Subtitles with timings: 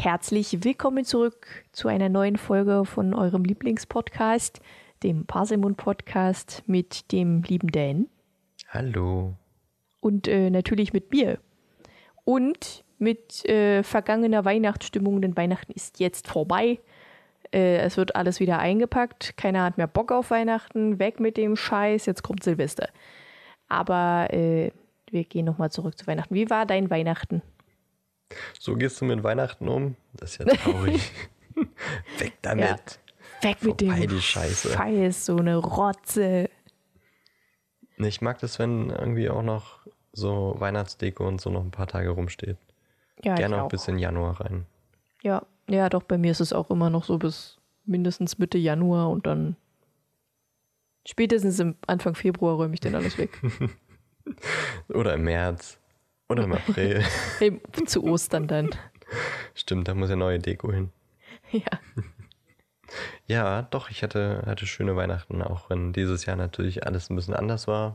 [0.00, 4.60] herzlich willkommen zurück zu einer neuen Folge von eurem Lieblingspodcast,
[5.02, 8.06] dem Parsemund Podcast mit dem lieben Dan.
[8.70, 9.34] Hallo.
[10.00, 11.38] Und äh, natürlich mit mir.
[12.24, 16.80] Und mit äh, vergangener Weihnachtsstimmung, denn Weihnachten ist jetzt vorbei.
[17.52, 19.36] Äh, es wird alles wieder eingepackt.
[19.36, 20.98] Keiner hat mehr Bock auf Weihnachten.
[20.98, 22.06] Weg mit dem Scheiß.
[22.06, 22.88] Jetzt kommt Silvester.
[23.68, 24.70] Aber äh,
[25.10, 26.34] wir gehen nochmal zurück zu Weihnachten.
[26.34, 27.42] Wie war dein Weihnachten?
[28.58, 29.96] So gehst du mit Weihnachten um?
[30.14, 31.12] Das ist ja traurig.
[32.18, 32.64] Weg damit.
[32.64, 32.76] Ja.
[33.48, 34.72] Weg mit Vorbei dem die Scheiße.
[34.72, 36.50] Scheiß, so eine Rotze.
[37.96, 39.80] Ich mag das, wenn irgendwie auch noch
[40.12, 42.56] so Weihnachtsdeko und so noch ein paar Tage rumsteht.
[43.22, 44.66] Ja, Gerne auch bis in Januar rein.
[45.22, 49.10] Ja, ja, doch, bei mir ist es auch immer noch so bis mindestens Mitte Januar
[49.10, 49.56] und dann
[51.06, 53.30] spätestens im Anfang Februar räume ich den alles weg.
[54.88, 55.79] Oder im März.
[56.30, 57.04] Oder im April.
[57.86, 58.70] Zu Ostern dann.
[59.54, 60.90] Stimmt, da muss ja neue Deko hin.
[61.50, 61.62] Ja.
[63.28, 67.34] Ja, doch, ich hatte, hatte schöne Weihnachten, auch wenn dieses Jahr natürlich alles ein bisschen
[67.34, 67.94] anders war.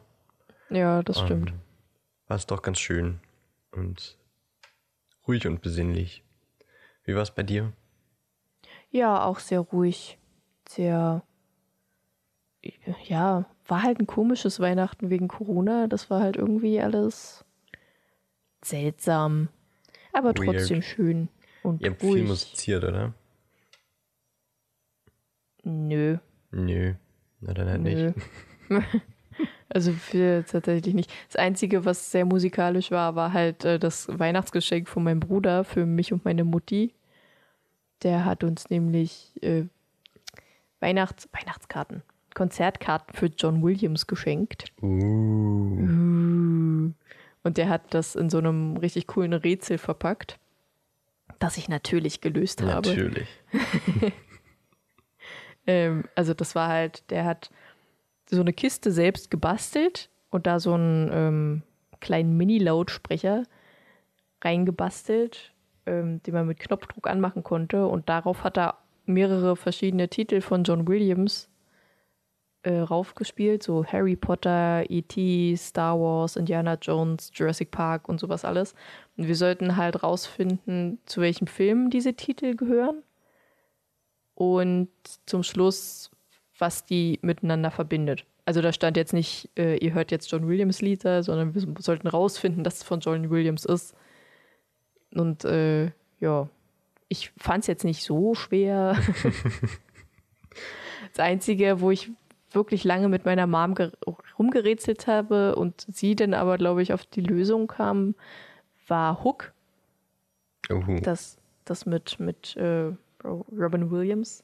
[0.69, 1.53] Ja, das ähm, stimmt.
[2.29, 3.19] War es doch ganz schön
[3.71, 4.17] und
[5.27, 6.23] ruhig und besinnlich.
[7.03, 7.73] Wie war es bei dir?
[8.89, 10.17] Ja, auch sehr ruhig.
[10.69, 11.23] Sehr,
[13.03, 15.87] ja, war halt ein komisches Weihnachten wegen Corona.
[15.87, 17.44] Das war halt irgendwie alles
[18.65, 19.49] seltsam,
[20.13, 20.45] aber Weird.
[20.45, 21.29] trotzdem schön
[21.63, 22.15] und Ihr habt ruhig.
[22.15, 23.13] viel musiziert, oder?
[25.63, 26.17] Nö.
[26.51, 26.93] Nö.
[27.41, 28.13] Na dann halt Nö.
[28.13, 28.15] nicht.
[29.69, 31.11] also für tatsächlich nicht.
[31.27, 35.85] Das Einzige, was sehr musikalisch war, war halt äh, das Weihnachtsgeschenk von meinem Bruder für
[35.85, 36.93] mich und meine Mutti.
[38.03, 39.63] Der hat uns nämlich äh,
[40.79, 42.03] Weihnachts Weihnachtskarten,
[42.35, 44.65] Konzertkarten für John Williams geschenkt.
[44.81, 44.85] Uh.
[44.87, 46.04] uh.
[47.45, 50.39] Und der hat das in so einem richtig coolen Rätsel verpackt,
[51.37, 52.89] das ich natürlich gelöst habe.
[52.89, 53.27] Natürlich.
[55.67, 57.51] ähm, also das war halt, der hat
[58.27, 61.61] so eine Kiste selbst gebastelt und da so einen ähm,
[61.99, 63.43] kleinen Mini-Lautsprecher
[64.43, 65.53] reingebastelt,
[65.85, 67.85] ähm, den man mit Knopfdruck anmachen konnte.
[67.85, 71.47] Und darauf hat er mehrere verschiedene Titel von John Williams
[72.65, 78.73] äh, raufgespielt, so Harry Potter, E.T., Star Wars, Indiana Jones, Jurassic Park und sowas alles.
[79.17, 83.03] Und wir sollten halt rausfinden, zu welchem Film diese Titel gehören.
[84.33, 84.89] Und
[85.27, 86.09] zum Schluss,
[86.57, 88.25] was die miteinander verbindet.
[88.45, 92.07] Also da stand jetzt nicht, äh, ihr hört jetzt John Williams Lieder, sondern wir sollten
[92.07, 93.93] rausfinden, dass es von John Williams ist.
[95.13, 96.49] Und äh, ja,
[97.09, 98.97] ich fand es jetzt nicht so schwer.
[101.13, 102.09] das Einzige, wo ich
[102.55, 103.75] wirklich lange mit meiner Mom
[104.39, 108.15] rumgerätselt habe und sie dann aber, glaube ich, auf die Lösung kam,
[108.87, 109.53] war Hook.
[110.69, 110.99] Uhu.
[111.01, 112.91] Das, das mit, mit äh,
[113.23, 114.43] Robin Williams.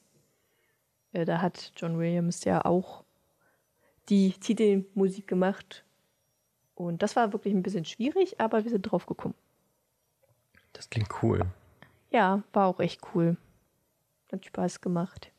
[1.13, 3.03] Äh, da hat John Williams ja auch
[4.09, 5.83] die Titelmusik gemacht.
[6.75, 9.35] Und das war wirklich ein bisschen schwierig, aber wir sind drauf gekommen.
[10.73, 11.45] Das klingt cool.
[12.11, 13.37] Ja, war auch echt cool.
[14.31, 15.31] Hat Spaß gemacht.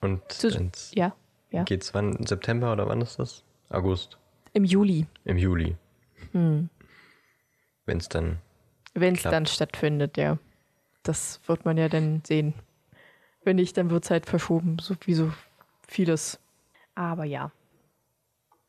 [0.00, 1.14] Und Zu, ja.
[1.50, 1.64] Ja.
[1.64, 2.26] Geht's wann?
[2.26, 3.44] September oder wann ist das?
[3.70, 4.18] August.
[4.52, 5.06] Im Juli.
[5.24, 5.76] Im Juli.
[6.32, 6.68] Hm.
[7.86, 8.38] Wenn es dann.
[8.94, 10.38] Wenn es dann stattfindet, ja.
[11.02, 12.54] Das wird man ja dann sehen.
[13.44, 15.32] Wenn nicht, dann wird es halt verschoben, so wie so
[15.86, 16.38] vieles.
[16.94, 17.52] Aber ja.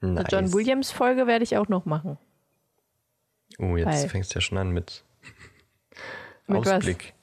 [0.02, 0.20] Nice.
[0.20, 2.18] Eine John Williams Folge werde ich auch noch machen.
[3.58, 5.04] Oh, jetzt Weil, fängst du ja schon an mit,
[6.48, 7.14] mit Ausblick.
[7.14, 7.19] Ach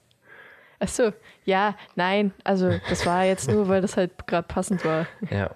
[0.84, 1.12] so,
[1.44, 5.06] ja, nein, also das war jetzt nur, weil das halt gerade passend war.
[5.30, 5.54] Ja.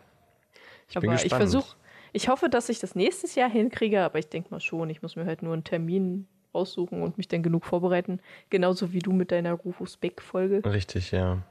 [0.89, 1.33] Ich aber bin gespannt.
[1.33, 1.77] ich versuche,
[2.13, 5.17] ich hoffe, dass ich das nächstes Jahr hinkriege, aber ich denke mal schon, ich muss
[5.17, 8.21] mir halt nur einen Termin raussuchen und mich dann genug vorbereiten.
[8.51, 10.63] Genauso wie du mit deiner Rufus Beck-Folge.
[10.65, 11.43] Richtig, ja.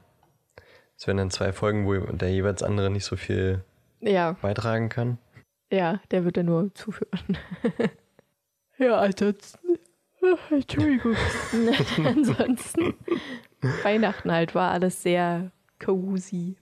[0.96, 3.64] Es werden dann zwei Folgen, wo der jeweils andere nicht so viel
[4.00, 4.32] ja.
[4.42, 5.18] beitragen kann.
[5.72, 7.38] Ja, der wird dann nur zuführen.
[8.78, 9.78] ja, ansonsten.
[10.50, 11.16] Entschuldigung.
[12.04, 12.94] ansonsten
[13.82, 15.50] Weihnachten halt war alles sehr
[15.84, 16.56] cozy.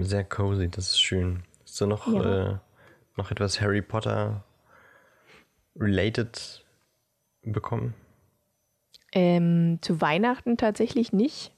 [0.00, 1.42] Sehr cozy, das ist schön.
[1.62, 2.52] Hast du noch, ja.
[2.52, 2.58] äh,
[3.16, 4.44] noch etwas Harry Potter
[5.76, 6.64] related
[7.42, 7.94] bekommen?
[9.12, 11.52] Ähm, zu Weihnachten tatsächlich nicht.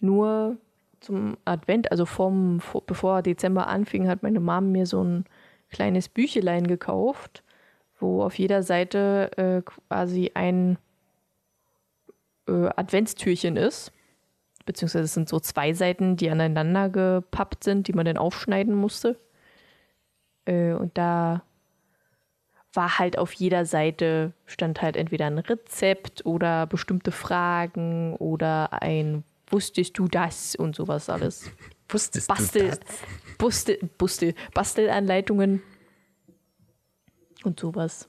[0.00, 0.56] Nur
[1.00, 5.24] zum Advent, also vom, vor, bevor Dezember anfing, hat meine Mom mir so ein
[5.70, 7.42] kleines Büchelein gekauft,
[7.98, 10.78] wo auf jeder Seite äh, quasi ein
[12.48, 13.92] äh, Adventstürchen ist
[14.66, 19.18] beziehungsweise es sind so zwei Seiten, die aneinander gepappt sind, die man dann aufschneiden musste.
[20.44, 21.42] Äh, und da
[22.74, 29.24] war halt auf jeder Seite, stand halt entweder ein Rezept oder bestimmte Fragen oder ein
[29.48, 31.50] Wusstest du das und sowas alles.
[31.88, 32.80] Wusstest Bastel, du das?
[33.38, 35.62] Bustel, Bustel, Bastelanleitungen
[37.44, 38.08] und sowas.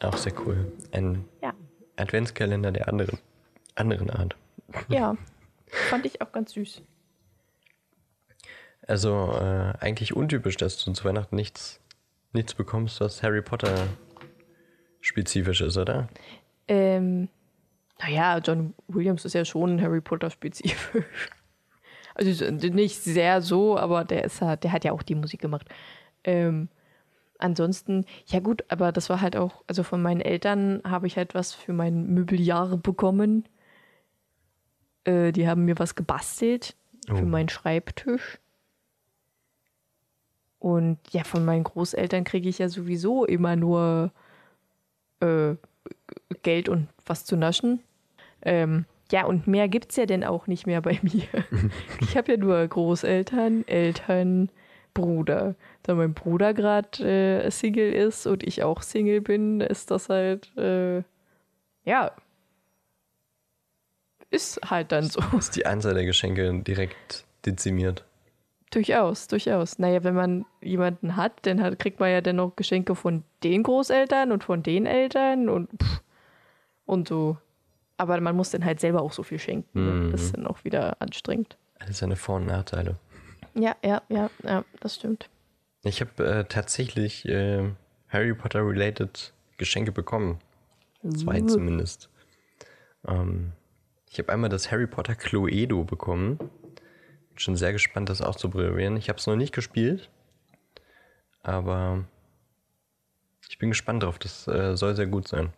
[0.00, 0.70] Auch sehr cool.
[0.92, 1.54] Ein ja.
[1.96, 3.18] Adventskalender der anderen,
[3.74, 4.36] anderen Art.
[4.88, 5.16] Ja,
[5.90, 6.82] fand ich auch ganz süß.
[8.86, 11.80] Also äh, eigentlich untypisch, dass du zu Weihnachten nichts,
[12.32, 13.86] nichts bekommst, was Harry Potter
[15.00, 16.08] spezifisch ist, oder?
[16.68, 17.28] Ähm,
[18.00, 21.30] naja, John Williams ist ja schon Harry Potter spezifisch.
[22.14, 25.68] Also nicht sehr so, aber der ist halt, der hat ja auch die Musik gemacht.
[26.24, 26.68] Ähm,
[27.38, 31.34] ansonsten, ja gut, aber das war halt auch, also von meinen Eltern habe ich halt
[31.34, 33.44] was für mein Möbeljahr bekommen.
[35.08, 36.76] Äh, die haben mir was gebastelt
[37.10, 37.16] oh.
[37.16, 38.38] für meinen Schreibtisch.
[40.58, 44.12] Und ja, von meinen Großeltern kriege ich ja sowieso immer nur
[45.20, 45.54] äh,
[46.42, 47.80] Geld und was zu naschen.
[48.42, 51.22] Ähm, ja, und mehr gibt es ja denn auch nicht mehr bei mir.
[52.00, 54.50] ich habe ja nur Großeltern, Eltern,
[54.92, 55.54] Bruder.
[55.84, 60.54] Da mein Bruder gerade äh, Single ist und ich auch Single bin, ist das halt,
[60.58, 61.02] äh,
[61.84, 62.10] ja,
[64.30, 65.20] ist halt dann so.
[65.36, 68.04] Ist die Anzahl der Geschenke direkt dezimiert?
[68.70, 69.78] Durchaus, durchaus.
[69.78, 73.62] Naja, wenn man jemanden hat, dann hat, kriegt man ja dann noch Geschenke von den
[73.62, 76.02] Großeltern und von den Eltern und, pff,
[76.84, 77.38] und so.
[77.96, 80.08] Aber man muss dann halt selber auch so viel schenken.
[80.08, 80.12] Mhm.
[80.12, 81.56] Das ist dann auch wieder anstrengend.
[81.78, 82.96] Alles seine Vor- und Nachteile.
[83.54, 85.30] Ja, ja, ja, ja, das stimmt.
[85.82, 87.70] Ich habe äh, tatsächlich äh,
[88.08, 90.38] Harry Potter-related Geschenke bekommen.
[91.16, 91.46] Zwei uh.
[91.46, 92.10] zumindest.
[93.06, 93.52] Ähm,
[94.10, 96.38] ich habe einmal das Harry Potter Cluedo bekommen.
[96.38, 98.96] Bin schon sehr gespannt, das auszuprobieren.
[98.96, 100.10] Ich habe es noch nicht gespielt,
[101.42, 102.04] aber
[103.48, 104.18] ich bin gespannt drauf.
[104.18, 105.52] Das äh, soll sehr gut sein.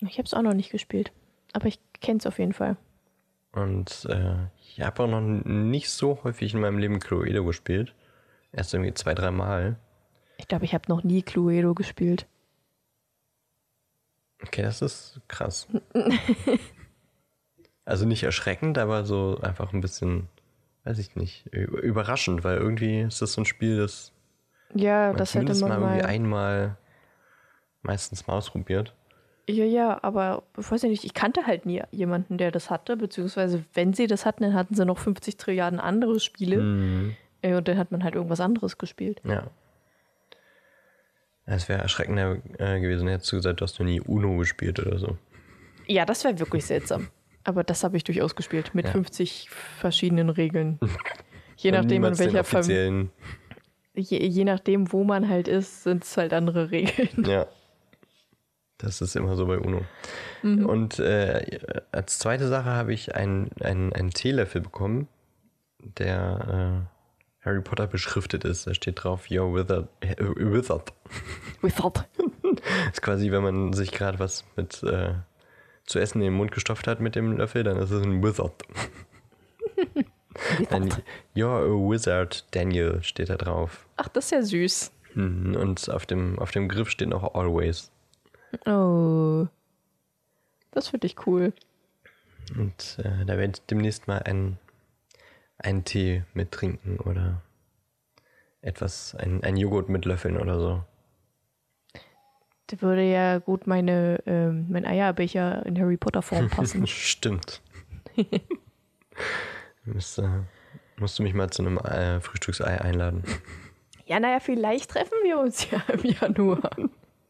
[0.00, 1.12] Ich habe es auch noch nicht gespielt.
[1.52, 2.76] Aber ich kenne es auf jeden Fall.
[3.52, 7.94] Und äh, ich habe auch noch nicht so häufig in meinem Leben Cluedo gespielt.
[8.52, 9.76] Erst irgendwie zwei, drei Mal.
[10.38, 12.26] Ich glaube, ich habe noch nie Cluedo gespielt.
[14.42, 15.68] Okay, das ist krass.
[17.90, 20.28] also nicht erschreckend, aber so einfach ein bisschen,
[20.84, 24.12] weiß ich nicht, überraschend, weil irgendwie ist das so ein Spiel, das
[24.74, 26.76] ja, das hätte man mal irgendwie einmal
[27.82, 28.94] meistens mal ausprobiert.
[29.48, 33.64] Ja, ja, aber ich weiß nicht, ich kannte halt nie jemanden, der das hatte, beziehungsweise
[33.74, 37.16] wenn sie das hatten, dann hatten sie noch 50 Trilliarden andere Spiele mhm.
[37.42, 39.20] und dann hat man halt irgendwas anderes gespielt.
[39.24, 39.50] Ja.
[41.46, 44.98] Es wäre erschreckender äh, gewesen, hättest du gesagt, du hast noch nie Uno gespielt oder
[44.98, 45.18] so.
[45.88, 47.08] Ja, das wäre wirklich seltsam.
[47.44, 48.92] Aber das habe ich durchaus gespielt, mit ja.
[48.92, 50.78] 50 verschiedenen Regeln.
[51.56, 53.08] je nachdem, in welcher Familie.
[53.94, 57.24] Je, je nachdem, wo man halt ist, sind es halt andere Regeln.
[57.24, 57.46] Ja.
[58.78, 59.82] Das ist immer so bei UNO.
[60.42, 60.64] Mhm.
[60.64, 61.60] Und äh,
[61.92, 65.06] als zweite Sache habe ich einen, einen, Teelöffel bekommen,
[65.98, 66.86] der
[67.42, 68.66] äh, Harry Potter beschriftet ist.
[68.66, 69.88] Da steht drauf, You're withered.
[70.00, 70.92] Äh, withered.
[71.60, 72.08] Withered.
[72.92, 75.14] ist quasi, wenn man sich gerade was mit äh,
[75.90, 78.62] zu essen in den Mund gestopft hat mit dem Löffel, dann ist es ein Wizard.
[80.70, 80.94] ein,
[81.34, 83.88] You're a Wizard, Daniel, steht da drauf.
[83.96, 84.92] Ach, das ist ja süß.
[85.14, 85.56] Mhm.
[85.56, 87.90] Und auf dem, auf dem Griff steht noch Always.
[88.66, 89.48] Oh.
[90.70, 91.52] Das finde ich cool.
[92.56, 94.58] Und äh, da werde ich demnächst mal einen,
[95.58, 97.42] einen Tee mit trinken oder
[98.62, 100.84] etwas, ein, ein Joghurt mitlöffeln oder so.
[102.70, 106.86] Da würde ja gut meine, ähm, mein Eierbecher in Harry Potter Form passen.
[106.86, 107.62] Stimmt.
[109.84, 110.44] Müsste,
[110.96, 113.24] musst du mich mal zu einem äh, Frühstücksei einladen.
[114.06, 116.70] Ja, naja, vielleicht treffen wir uns ja im Januar.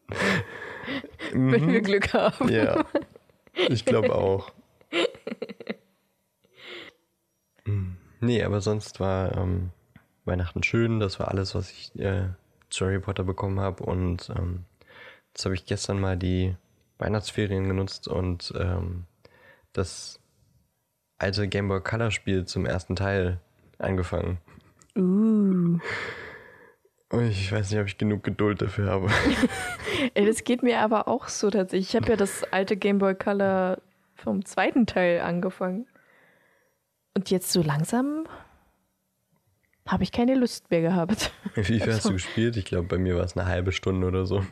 [1.31, 1.83] wenn wir mhm.
[1.83, 2.49] Glück haben.
[2.49, 2.85] Ja,
[3.53, 4.51] ich glaube auch.
[8.19, 9.71] Nee, aber sonst war ähm,
[10.25, 10.99] Weihnachten schön.
[10.99, 12.29] Das war alles, was ich äh,
[12.69, 13.83] zu Harry Potter bekommen habe.
[13.83, 14.65] Und ähm,
[15.33, 16.55] jetzt habe ich gestern mal die
[16.97, 19.05] Weihnachtsferien genutzt und ähm,
[19.73, 20.19] das
[21.17, 23.39] alte Game Boy Color Spiel zum ersten Teil
[23.77, 24.39] angefangen.
[24.95, 25.79] Uh.
[27.29, 29.07] Ich weiß nicht, ob ich genug Geduld dafür habe.
[30.13, 31.89] Ey, das geht mir aber auch so tatsächlich.
[31.89, 33.81] Ich habe ja das alte Game Boy Color
[34.15, 35.87] vom zweiten Teil angefangen.
[37.13, 38.27] Und jetzt so langsam
[39.85, 41.31] habe ich keine Lust mehr gehabt.
[41.55, 41.93] Wie viel also.
[41.93, 42.55] hast du gespielt?
[42.55, 44.45] Ich glaube, bei mir war es eine halbe Stunde oder so.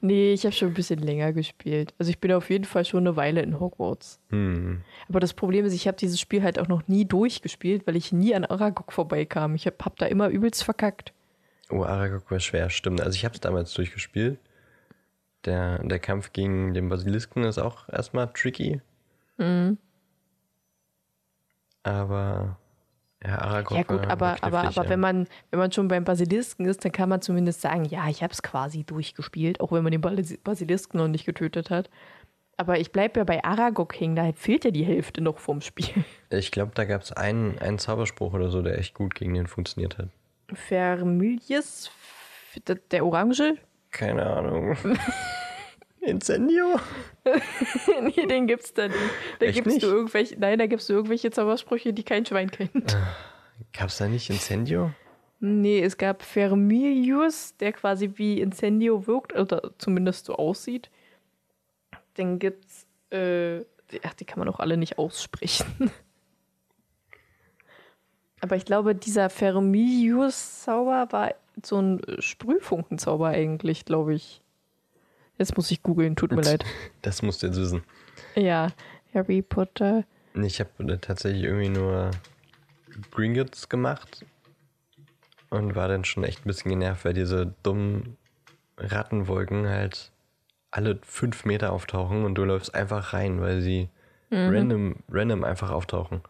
[0.00, 1.94] Nee, ich habe schon ein bisschen länger gespielt.
[1.98, 4.20] Also ich bin auf jeden Fall schon eine Weile in Hogwarts.
[4.30, 4.82] Hm.
[5.08, 8.12] Aber das Problem ist, ich habe dieses Spiel halt auch noch nie durchgespielt, weil ich
[8.12, 9.54] nie an Aragog vorbeikam.
[9.54, 11.12] Ich habe hab da immer übelst verkackt.
[11.70, 13.00] Oh, Aragog war schwer, stimmt.
[13.00, 14.38] Also ich habe es damals durchgespielt.
[15.44, 18.80] der, der Kampf gegen den Basilisken ist auch erstmal tricky.
[19.36, 19.78] Mhm.
[21.82, 22.58] Aber
[23.26, 26.84] ja, Aragog Ja gut, aber, aber, aber wenn, man, wenn man schon beim Basilisken ist,
[26.84, 30.00] dann kann man zumindest sagen, ja, ich habe es quasi durchgespielt, auch wenn man den
[30.00, 31.88] Basilisken noch nicht getötet hat.
[32.56, 36.04] Aber ich bleibe ja bei Aragog hängen, da fehlt ja die Hälfte noch vom Spiel.
[36.30, 39.46] Ich glaube, da gab es einen, einen Zauberspruch oder so, der echt gut gegen den
[39.46, 40.08] funktioniert hat.
[40.52, 41.92] Vermilius,
[42.90, 43.54] der Orange?
[43.92, 44.76] Keine Ahnung.
[46.06, 46.78] Incendio?
[48.02, 48.98] nee, den gibt's da nicht.
[49.38, 49.82] Da Echt gibst nicht?
[49.82, 52.96] du irgendwelche, nein, da gibst du irgendwelche Zaubersprüche, die kein Schwein kennt.
[53.72, 54.90] Gab's da nicht Incendio?
[55.40, 60.90] Nee, es gab Vermilius, der quasi wie Incendio wirkt, oder zumindest so aussieht.
[62.14, 65.66] Dann gibt's, äh, die, ach, die kann man auch alle nicht aussprechen.
[68.40, 74.42] Aber ich glaube, dieser Vermilius-Zauber war so ein Sprühfunkenzauber eigentlich, glaube ich.
[75.38, 76.64] Jetzt muss ich googeln, tut mir leid.
[77.02, 77.82] Das musst du jetzt wissen.
[78.36, 78.68] Ja,
[79.12, 80.04] Harry Potter.
[80.34, 82.10] Ich habe tatsächlich irgendwie nur
[83.10, 84.24] Gringotts gemacht
[85.50, 88.16] und war dann schon echt ein bisschen genervt, weil diese dummen
[88.76, 90.12] Rattenwolken halt
[90.70, 93.88] alle fünf Meter auftauchen und du läufst einfach rein, weil sie
[94.30, 96.22] random, random einfach auftauchen.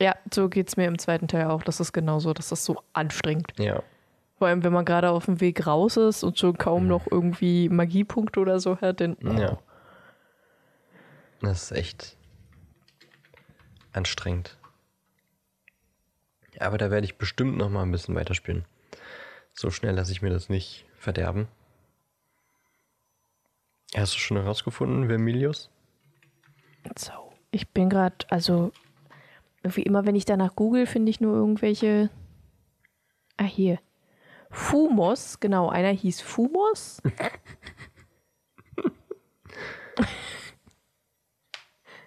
[0.00, 1.62] Ja, so geht's mir im zweiten Teil auch.
[1.62, 2.34] Das ist genauso.
[2.34, 3.52] Das ist so anstrengend.
[3.58, 3.82] Ja.
[4.38, 7.68] Vor allem, wenn man gerade auf dem Weg raus ist und schon kaum noch irgendwie
[7.68, 9.16] Magiepunkte oder so hat, dann.
[9.20, 9.58] Ja.
[11.40, 12.16] Das ist echt
[13.92, 14.56] anstrengend.
[16.60, 18.64] Aber da werde ich bestimmt noch mal ein bisschen weiterspielen.
[19.54, 21.48] So schnell lasse ich mir das nicht verderben.
[23.96, 25.70] Hast du schon herausgefunden, wer Milius?
[26.96, 27.12] So.
[27.50, 28.72] Ich bin gerade, also,
[29.62, 32.10] wie immer, wenn ich danach google, finde ich nur irgendwelche.
[33.36, 33.78] Ah, hier.
[34.50, 37.02] Fumos, genau, einer hieß Fumos.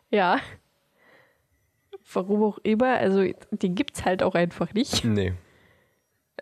[0.09, 0.39] ja.
[2.13, 5.05] Warum auch immer, also den gibt's halt auch einfach nicht.
[5.05, 5.33] Nee.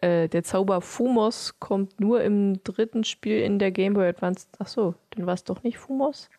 [0.01, 4.48] Äh, der Zauber Fumos kommt nur im dritten Spiel in der Game Boy Advance.
[4.58, 6.29] Ach so, dann war es doch nicht Fumos.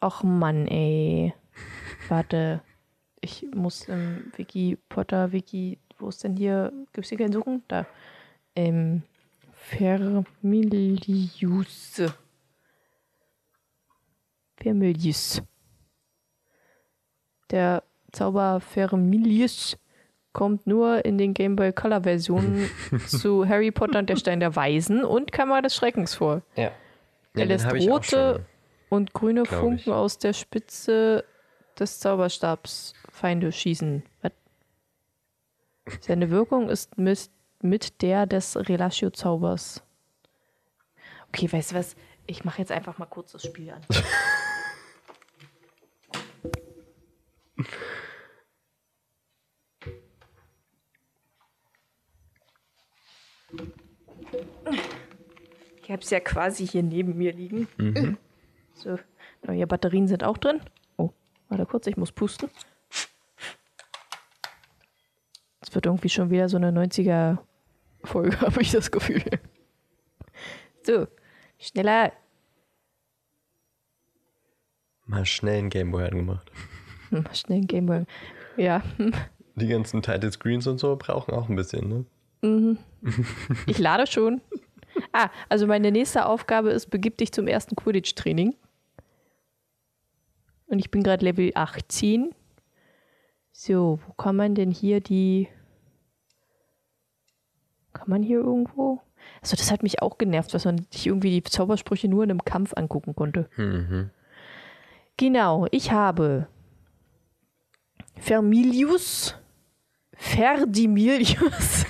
[0.00, 1.34] Ach Mann, ey.
[2.08, 2.62] Warte.
[3.20, 6.72] Ich muss im Wiki, Potter Wiki, wo ist denn hier?
[6.92, 7.64] Gibt's hier kein Suchen?
[7.66, 7.84] Da.
[8.58, 9.02] Ähm,
[9.52, 10.32] Vermilius.
[14.56, 15.42] Vermilius.
[17.52, 19.78] Der Zauber Vermilius
[20.32, 22.68] kommt nur in den Game Boy Color Versionen
[23.06, 26.42] zu Harry Potter und der Stein der Weisen und Kammer des Schreckens vor.
[26.56, 26.64] Ja.
[26.64, 26.70] ja
[27.34, 28.44] Er den lässt rote schon.
[28.88, 29.88] und grüne Funken ich.
[29.88, 31.24] aus der Spitze
[31.78, 34.02] des Zauberstabs Feinde schießen.
[34.22, 34.32] Was?
[36.00, 39.82] Seine Wirkung ist mit, mit der des Relatio-Zaubers.
[41.28, 41.96] Okay, weißt du was?
[42.26, 43.82] Ich mache jetzt einfach mal kurz das Spiel an.
[55.82, 58.18] Ich habe es ja quasi hier neben mir liegen.
[58.74, 58.98] So,
[59.42, 60.60] neue Batterien sind auch drin.
[60.98, 61.10] Oh,
[61.48, 62.50] warte kurz, ich muss pusten.
[65.60, 66.72] Es wird irgendwie schon wieder so eine
[68.02, 69.22] 90er-Folge, habe ich das Gefühl.
[70.82, 71.06] So,
[71.58, 72.12] schneller.
[75.06, 76.50] Mal schnell einen Gameboy angemacht.
[77.10, 78.04] Hm, Schnell ein Gameboy.
[78.58, 78.82] Ja,
[79.54, 82.06] Die ganzen Title Screens und so brauchen auch ein bisschen,
[82.42, 82.76] ne?
[83.66, 84.42] ich lade schon.
[85.14, 88.54] Ah, also meine nächste Aufgabe ist, begib dich zum ersten Quidditch-Training.
[90.66, 92.34] Und ich bin gerade Level 18.
[93.52, 95.48] So, wo kann man denn hier die.
[97.98, 99.00] Kann man hier irgendwo?
[99.42, 102.44] Also, das hat mich auch genervt, dass man sich irgendwie die Zaubersprüche nur in einem
[102.44, 103.48] Kampf angucken konnte.
[103.56, 104.10] Mhm.
[105.16, 106.46] Genau, ich habe
[108.16, 109.34] Vermilius,
[110.14, 111.84] Ferdimilius.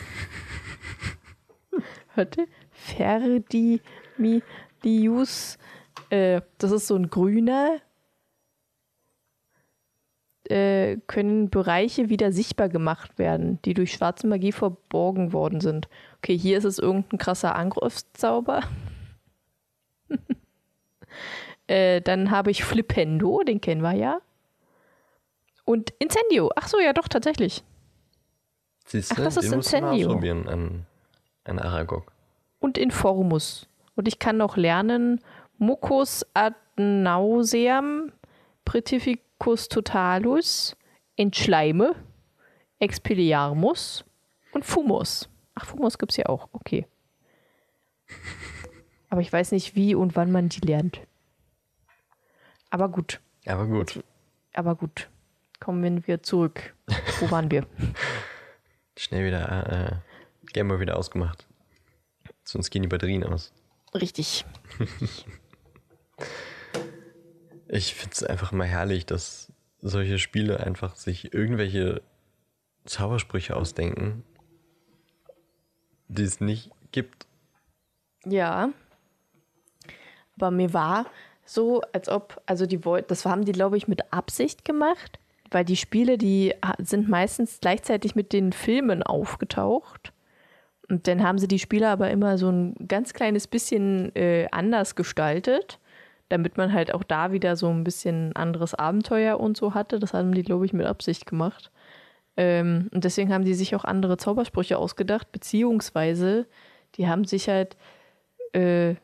[2.14, 3.82] Warte, Ferdimilius.
[6.10, 7.80] Äh, das ist so ein grüner.
[10.48, 15.88] Äh, können Bereiche wieder sichtbar gemacht werden, die durch schwarze Magie verborgen worden sind.
[16.18, 18.62] Okay, hier ist es irgendein krasser Angriffszauber.
[21.66, 24.22] Äh, dann habe ich Flipendo, den kennen wir ja.
[25.66, 26.50] Und Incendio.
[26.56, 27.62] Ach so, ja doch, tatsächlich.
[28.86, 30.08] Siehst Ach, das ist Incendio.
[30.08, 30.86] ausprobieren an,
[31.44, 32.10] an Aragog.
[32.58, 33.68] Und Informus.
[33.96, 35.20] Und ich kann noch lernen
[35.58, 38.12] Mucus ad nauseam,
[39.38, 40.76] Pretificus totalus,
[41.16, 41.94] Entschleime,
[42.78, 44.04] Expelliarmus
[44.52, 45.28] und Fumus.
[45.54, 46.48] Ach, Fumus gibt es ja auch.
[46.52, 46.86] Okay.
[49.10, 51.00] Aber ich weiß nicht, wie und wann man die lernt.
[52.70, 53.20] Aber gut.
[53.46, 54.02] Aber gut.
[54.52, 55.08] Aber gut.
[55.60, 56.74] Kommen wir zurück.
[57.20, 57.66] Wo waren wir?
[58.96, 61.46] Schnell wieder, äh, Gameboy wieder ausgemacht.
[62.44, 63.52] Sonst gehen die Batterien aus.
[63.94, 64.44] Richtig.
[67.68, 72.02] Ich finde es einfach mal herrlich, dass solche Spiele einfach sich irgendwelche
[72.86, 74.24] Zaubersprüche ausdenken,
[76.08, 77.26] die es nicht gibt.
[78.24, 78.70] Ja.
[80.36, 81.06] Aber mir war
[81.44, 85.18] so, als ob, also die das haben die, glaube ich, mit Absicht gemacht,
[85.50, 90.12] weil die Spiele, die sind meistens gleichzeitig mit den Filmen aufgetaucht.
[90.88, 94.94] Und dann haben sie die Spiele aber immer so ein ganz kleines bisschen äh, anders
[94.94, 95.78] gestaltet,
[96.28, 99.98] damit man halt auch da wieder so ein bisschen anderes Abenteuer und so hatte.
[99.98, 101.70] Das haben die, glaube ich, mit Absicht gemacht.
[102.36, 106.46] Ähm, und deswegen haben die sich auch andere Zaubersprüche ausgedacht, beziehungsweise
[106.94, 107.76] die haben sich halt
[108.52, 108.94] äh,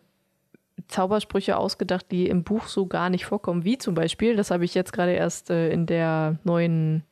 [0.89, 3.65] Zaubersprüche ausgedacht, die im Buch so gar nicht vorkommen.
[3.65, 7.05] Wie zum Beispiel, das habe ich jetzt gerade erst äh, in der neuen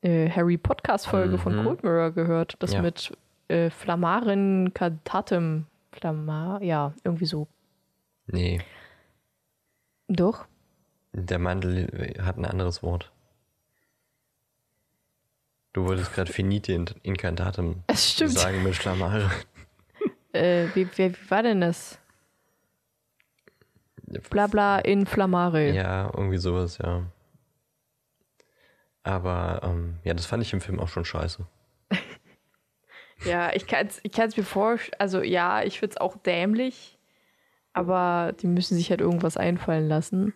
[0.00, 1.38] äh, Harry Podcast-Folge mhm.
[1.38, 2.56] von Cold Mirror gehört.
[2.60, 2.82] Das ja.
[2.82, 3.12] mit
[3.48, 5.66] äh, Flammaren Cantatem.
[5.92, 7.46] Flammar, ja, irgendwie so.
[8.26, 8.60] Nee.
[10.14, 10.46] Doch.
[11.12, 13.10] Der Mandel hat ein anderes Wort.
[15.72, 19.30] Du wolltest gerade Finite Incantatem sagen mit Flammare.
[20.32, 21.98] äh, wie, wie, wie, war denn das?
[24.28, 25.70] Blabla Inflammare.
[25.70, 27.06] Ja, irgendwie sowas, ja.
[29.02, 31.46] Aber ähm, ja, das fand ich im Film auch schon scheiße.
[33.24, 36.91] ja, ich kann es ich mir vorstellen, also ja, ich finde es auch dämlich,
[37.72, 40.34] aber die müssen sich halt irgendwas einfallen lassen.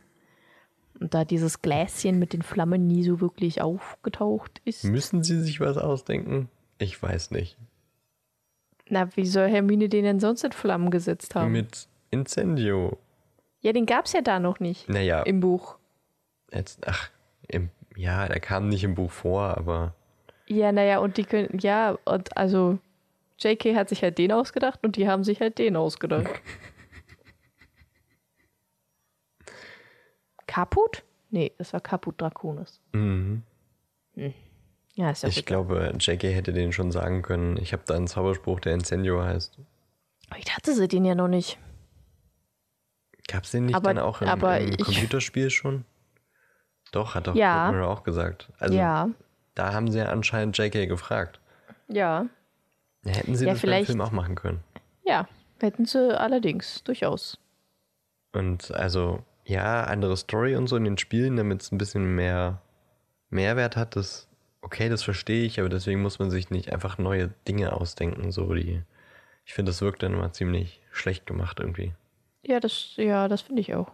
[0.98, 4.84] Und da dieses Gläschen mit den Flammen nie so wirklich aufgetaucht ist.
[4.84, 6.48] Müssen sie sich was ausdenken?
[6.78, 7.58] Ich weiß nicht.
[8.88, 11.52] Na, wie soll Hermine den denn sonst in Flammen gesetzt haben?
[11.52, 12.98] Mit Incendio.
[13.60, 14.88] Ja, den gab es ja da noch nicht.
[14.88, 15.22] Naja.
[15.22, 15.76] Im Buch.
[16.52, 17.10] Jetzt, ach,
[17.48, 19.94] im, ja, der kam nicht im Buch vor, aber.
[20.46, 22.78] Ja, naja, und die können, ja, und also
[23.38, 26.30] JK hat sich halt den ausgedacht und die haben sich halt den ausgedacht.
[30.56, 31.04] Kaput?
[31.28, 32.80] Nee, das war Kaput Draconis.
[32.92, 33.42] Mhm.
[34.14, 34.32] Hm.
[34.94, 37.58] Ja, ist ja Ich glaube, JK hätte den schon sagen können.
[37.58, 39.58] Ich habe da einen Zauberspruch, der Incendio heißt.
[40.38, 41.58] Ich hatte sie den ja noch nicht.
[43.28, 45.84] Gab es den nicht aber, dann auch im, im Computerspiel schon?
[46.90, 47.70] Doch, hat doch ja.
[47.86, 48.50] auch gesagt.
[48.58, 49.10] Also, ja.
[49.54, 51.38] Da haben sie ja anscheinend JK gefragt.
[51.88, 52.24] Ja.
[53.04, 54.64] Hätten sie ja, das beim Film auch machen können.
[55.04, 55.28] Ja,
[55.60, 57.38] hätten sie allerdings, durchaus.
[58.32, 62.60] Und also, ja, andere Story und so in den Spielen, damit es ein bisschen mehr
[63.30, 64.28] Mehrwert hat, das
[64.66, 68.52] okay, das verstehe ich, aber deswegen muss man sich nicht einfach neue Dinge ausdenken, so
[68.52, 68.82] die.
[69.44, 71.92] Ich finde, das wirkt dann immer ziemlich schlecht gemacht irgendwie.
[72.42, 73.92] Ja, das, ja, das finde ich auch.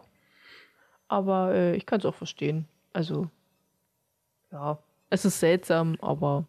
[1.09, 2.67] Aber äh, ich kann es auch verstehen.
[2.95, 3.29] Also,
[4.51, 4.79] ja,
[5.11, 6.47] es ist seltsam, aber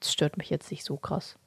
[0.00, 1.38] es stört mich jetzt nicht so krass.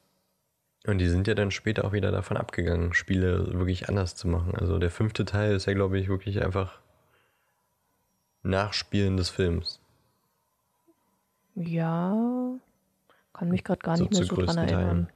[0.85, 4.53] Und die sind ja dann später auch wieder davon abgegangen, Spiele wirklich anders zu machen.
[4.55, 6.79] Also der fünfte Teil ist ja, glaube ich, wirklich einfach
[8.43, 9.79] Nachspielen des Films.
[11.55, 12.15] Ja,
[13.33, 15.07] kann mich gerade gar so nicht mehr so dran erinnern.
[15.07, 15.09] Teilen.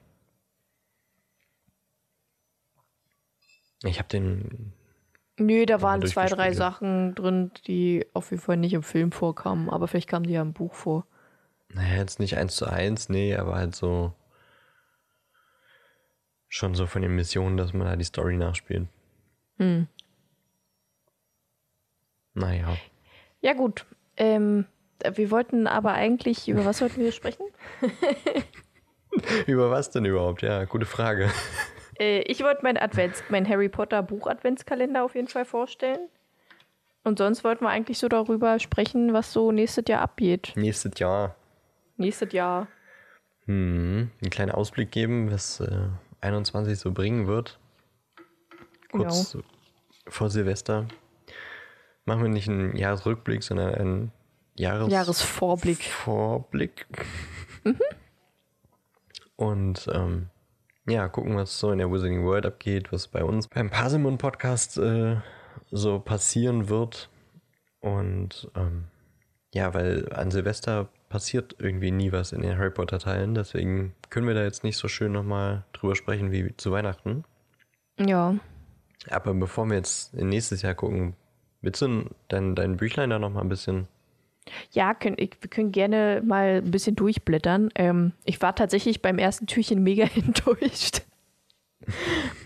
[3.86, 4.74] Ich habe den.
[5.38, 9.70] Nö, da waren zwei, drei Sachen drin, die auf jeden Fall nicht im Film vorkamen,
[9.70, 11.08] aber vielleicht kamen die ja im Buch vor.
[11.70, 14.14] Naja, jetzt nicht eins zu eins, nee, aber halt so.
[16.48, 18.88] Schon so von den Missionen, dass man da die Story nachspielt.
[19.58, 19.88] Hm.
[22.36, 22.78] Naja.
[23.44, 23.86] Ja, gut.
[24.16, 24.66] Ähm,
[25.16, 27.46] wir wollten aber eigentlich, über was wollten wir sprechen?
[29.48, 30.42] über was denn überhaupt?
[30.42, 31.30] Ja, gute Frage.
[32.00, 36.08] Äh, ich wollte mein Advents, mein Harry Potter Buch Adventskalender auf jeden Fall vorstellen.
[37.04, 40.54] Und sonst wollten wir eigentlich so darüber sprechen, was so nächstes Jahr abgeht.
[40.56, 41.36] Nächstes Jahr.
[41.98, 42.68] Nächstes Jahr.
[43.46, 45.90] Hm, einen kleinen Ausblick geben, was äh,
[46.22, 47.60] 21 so bringen wird.
[48.90, 49.44] Kurz genau.
[50.08, 50.88] vor Silvester.
[52.06, 54.12] Machen wir nicht einen Jahresrückblick, sondern einen
[54.56, 55.84] Jahres Jahresvorblick.
[55.84, 56.86] Vorblick.
[57.64, 57.80] Mhm.
[59.36, 60.30] Und ähm,
[60.88, 64.78] ja, gucken, was so in der Wizarding World abgeht, was bei uns beim Parsimon Podcast
[64.78, 65.18] äh,
[65.72, 67.10] so passieren wird.
[67.80, 68.86] Und ähm,
[69.54, 74.28] ja, weil an Silvester passiert irgendwie nie was in den Harry Potter Teilen, deswegen können
[74.28, 77.24] wir da jetzt nicht so schön nochmal drüber sprechen wie zu Weihnachten.
[78.00, 78.36] Ja.
[79.10, 81.16] Aber bevor wir jetzt in nächstes Jahr gucken,
[81.64, 83.88] willst du dein, dein Büchlein da nochmal ein bisschen
[84.72, 87.70] ja, können, ich, wir können gerne mal ein bisschen durchblättern.
[87.76, 91.04] Ähm, ich war tatsächlich beim ersten Türchen mega enttäuscht.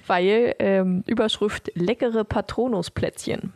[0.07, 3.53] weil ähm, Überschrift leckere Patronusplätzchen.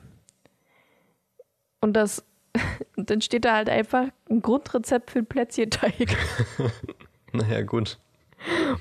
[1.82, 2.26] Und das,
[2.98, 6.16] und dann steht da halt einfach ein Grundrezept für einen Plätzchenteig.
[7.34, 7.98] Naja, gut.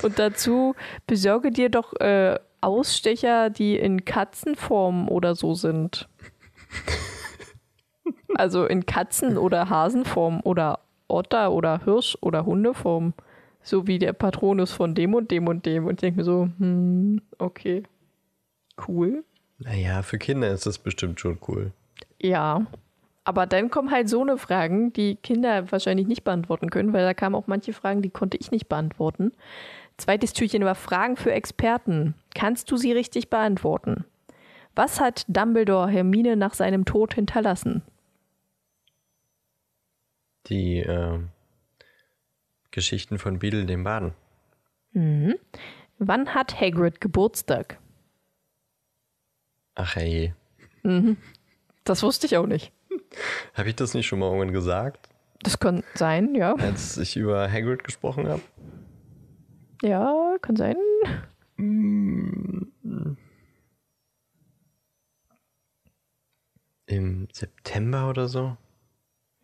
[0.03, 0.75] Und dazu
[1.07, 6.09] besorge dir doch äh, Ausstecher, die in Katzenform oder so sind.
[8.35, 13.13] Also in Katzen- oder Hasenform oder Otter oder Hirsch oder Hundeform.
[13.63, 15.87] So wie der Patronus von dem und dem und dem.
[15.87, 17.83] Und ich denke mir so, hm, okay.
[18.89, 19.25] Cool.
[19.59, 21.73] Naja, für Kinder ist das bestimmt schon cool.
[22.19, 22.67] Ja.
[23.25, 27.13] Aber dann kommen halt so eine Fragen, die Kinder wahrscheinlich nicht beantworten können, weil da
[27.13, 29.33] kamen auch manche Fragen, die konnte ich nicht beantworten.
[29.99, 32.15] Zweites Türchen war Fragen für Experten.
[32.35, 34.07] Kannst du sie richtig beantworten?
[34.81, 37.83] Was hat Dumbledore Hermine nach seinem Tod hinterlassen?
[40.47, 41.19] Die äh,
[42.71, 44.15] Geschichten von Beadle dem Baden.
[44.93, 45.35] Mhm.
[45.99, 47.79] Wann hat Hagrid Geburtstag?
[49.75, 50.33] Ach hey.
[51.85, 52.73] Das wusste ich auch nicht.
[53.53, 55.11] Habe ich das nicht schon mal irgendwann gesagt,
[55.43, 56.55] Das kann sein, ja.
[56.55, 58.41] als ich über Hagrid gesprochen habe?
[59.83, 60.77] Ja, kann sein.
[66.91, 68.57] Im September oder so?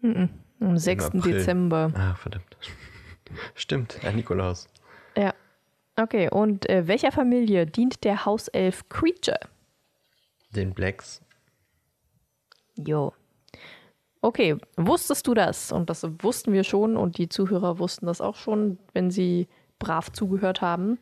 [0.02, 1.06] Am 6.
[1.06, 1.32] April.
[1.32, 1.92] Dezember.
[1.94, 2.56] Ah, verdammt.
[3.54, 4.68] Stimmt, Herr Nikolaus.
[5.16, 5.32] Ja.
[5.96, 9.38] Okay, und äh, welcher Familie dient der Hauself Creature?
[10.50, 11.22] Den Blacks.
[12.76, 13.12] Jo.
[14.20, 15.70] Okay, wusstest du das?
[15.70, 19.46] Und das wussten wir schon und die Zuhörer wussten das auch schon, wenn sie
[19.78, 20.98] brav zugehört haben.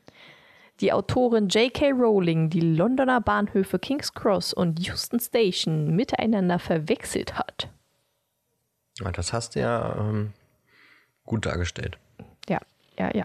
[0.80, 1.92] Die Autorin J.K.
[1.92, 7.68] Rowling die Londoner Bahnhöfe King's Cross und Euston Station miteinander verwechselt hat.
[9.12, 10.32] Das hast du ja ähm,
[11.24, 11.98] gut dargestellt.
[12.48, 12.58] Ja,
[12.98, 13.24] ja, ja.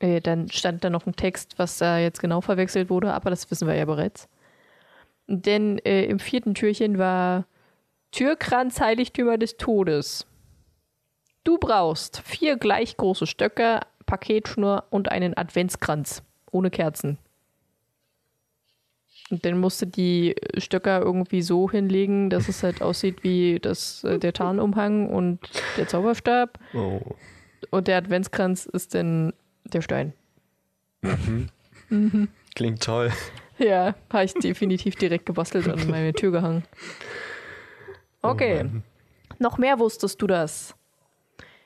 [0.00, 3.50] Äh, dann stand da noch ein Text, was da jetzt genau verwechselt wurde, aber das
[3.50, 4.28] wissen wir ja bereits.
[5.26, 7.46] Denn äh, im vierten Türchen war
[8.10, 10.26] Türkranz Heiligtümer des Todes.
[11.44, 17.16] Du brauchst vier gleich große Stöcke, Paketschnur und einen Adventskranz ohne Kerzen.
[19.30, 24.18] Und dann musste die Stöcker irgendwie so hinlegen, dass es halt aussieht wie das, äh,
[24.18, 25.38] der Tarnumhang und
[25.76, 26.58] der Zauberstab.
[26.74, 27.00] Oh.
[27.70, 30.12] Und der Adventskranz ist dann der Stein.
[32.56, 33.12] Klingt toll.
[33.58, 36.64] Ja, habe ich definitiv direkt gebastelt und an meine Tür gehangen.
[38.22, 38.68] Okay.
[39.38, 40.74] Noch mehr wusstest du das.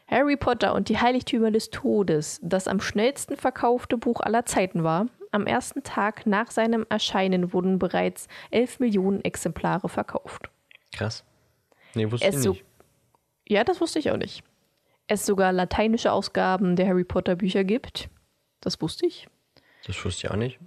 [0.07, 5.07] Harry Potter und die Heiligtümer des Todes, das am schnellsten verkaufte Buch aller Zeiten war.
[5.31, 10.51] Am ersten Tag nach seinem Erscheinen wurden bereits 11 Millionen Exemplare verkauft.
[10.93, 11.25] Krass.
[11.95, 12.65] Nee, wusste Es ich so nicht.
[13.49, 14.45] ja, das wusste ich auch nicht.
[15.07, 18.09] Es sogar lateinische Ausgaben der Harry Potter Bücher gibt.
[18.61, 19.27] Das wusste ich.
[19.87, 20.59] Das wusste ich auch nicht.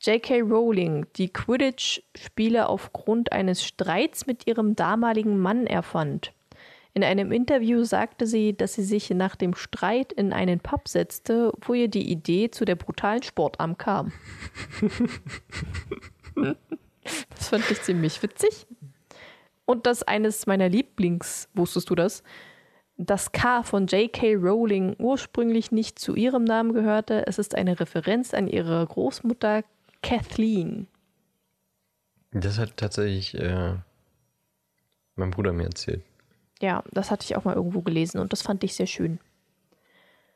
[0.00, 0.40] J.K.
[0.42, 6.32] Rowling, die Quidditch-Spiele aufgrund eines Streits mit ihrem damaligen Mann erfand.
[6.96, 11.52] In einem Interview sagte sie, dass sie sich nach dem Streit in einen Pub setzte,
[11.60, 14.14] wo ihr die Idee zu der brutalen Sportarm kam.
[17.34, 18.66] das fand ich ziemlich witzig.
[19.66, 22.22] Und das eines meiner Lieblings, wusstest du das?
[22.96, 24.36] Das K von J.K.
[24.36, 27.26] Rowling ursprünglich nicht zu ihrem Namen gehörte.
[27.26, 29.64] Es ist eine Referenz an ihre Großmutter
[30.02, 30.88] Kathleen.
[32.30, 33.74] Das hat tatsächlich äh,
[35.14, 36.02] mein Bruder mir erzählt.
[36.60, 39.20] Ja, das hatte ich auch mal irgendwo gelesen und das fand ich sehr schön.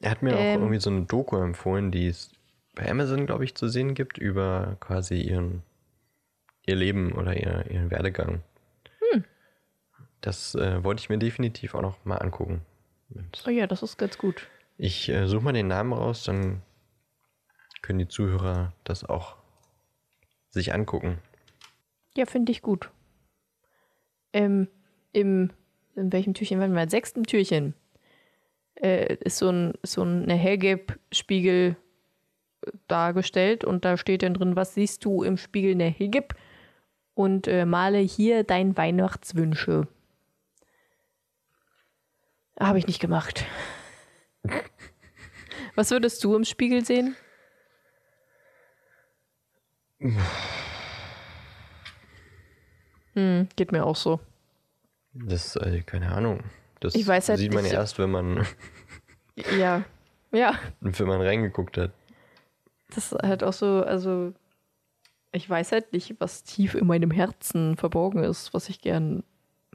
[0.01, 0.61] Er hat mir auch Ähm.
[0.61, 2.31] irgendwie so eine Doku empfohlen, die es
[2.75, 5.63] bei Amazon, glaube ich, zu sehen gibt, über quasi ihren
[6.67, 8.43] ihr Leben oder ihr, ihren Werdegang.
[9.13, 9.25] Hm.
[10.21, 12.63] Das äh, wollte ich mir definitiv auch noch mal angucken.
[13.15, 14.47] Und Oh ja, das ist ganz gut.
[14.77, 16.63] ich äh, suche mal den Namen raus, dann
[17.83, 19.37] können die Zuhörer das auch
[20.51, 21.19] sich angucken.
[22.17, 22.91] Ja, finde ich gut.
[24.33, 24.69] Ähm,
[25.13, 25.51] im,
[25.97, 26.83] in welchem Türchen waren wir?
[26.83, 27.75] Im sechsten Türchen
[28.75, 31.77] äh, ist so ein, so ein eine Hellgelb-Spiegel
[32.89, 36.35] dargestellt und da steht dann drin, was siehst du im Spiegel der Hellgelb?
[37.15, 39.89] Und äh, male hier dein Weihnachtswünsche.
[42.59, 43.45] Habe ich nicht gemacht.
[45.75, 47.17] Was würdest du im Spiegel sehen?
[53.15, 54.21] Hm, geht mir auch so.
[55.13, 56.41] Das, äh, keine Ahnung.
[56.81, 58.47] Das Ich weiß halt sieht man nicht- erst, wenn man,
[59.59, 59.85] Ja.
[60.33, 61.91] Ja, wenn man reingeguckt hat.
[62.95, 64.33] das ist halt auch so, also
[65.33, 69.25] ich weiß halt nicht, was tief in meinem Herzen verborgen ist, was ich gern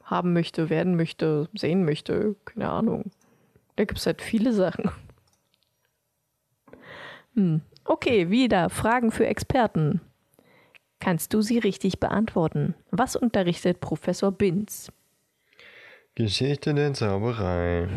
[0.03, 3.11] haben möchte, werden möchte, sehen möchte, keine Ahnung.
[3.75, 4.89] Da gibt es halt viele Sachen.
[7.33, 7.61] Hm.
[7.83, 10.01] Okay, wieder Fragen für Experten.
[10.99, 12.73] Kannst du sie richtig beantworten?
[12.91, 14.91] Was unterrichtet Professor Binz?
[16.15, 17.89] Geschichte der Zauberei.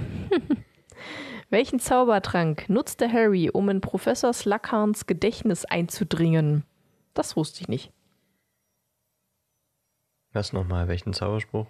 [1.50, 6.64] Welchen Zaubertrank nutzte Harry, um in Professor Slughorns Gedächtnis einzudringen?
[7.14, 7.92] Das wusste ich nicht.
[10.32, 10.88] Was nochmal?
[10.88, 11.66] Welchen Zauberspruch?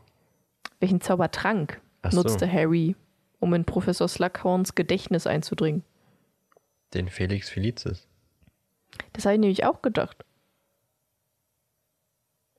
[0.80, 2.22] Welchen Zaubertrank Ach so.
[2.22, 2.96] nutzte Harry,
[3.40, 5.84] um in Professor Slughorns Gedächtnis einzudringen?
[6.94, 8.08] Den Felix Felicis.
[9.12, 10.24] Das habe ich nämlich auch gedacht.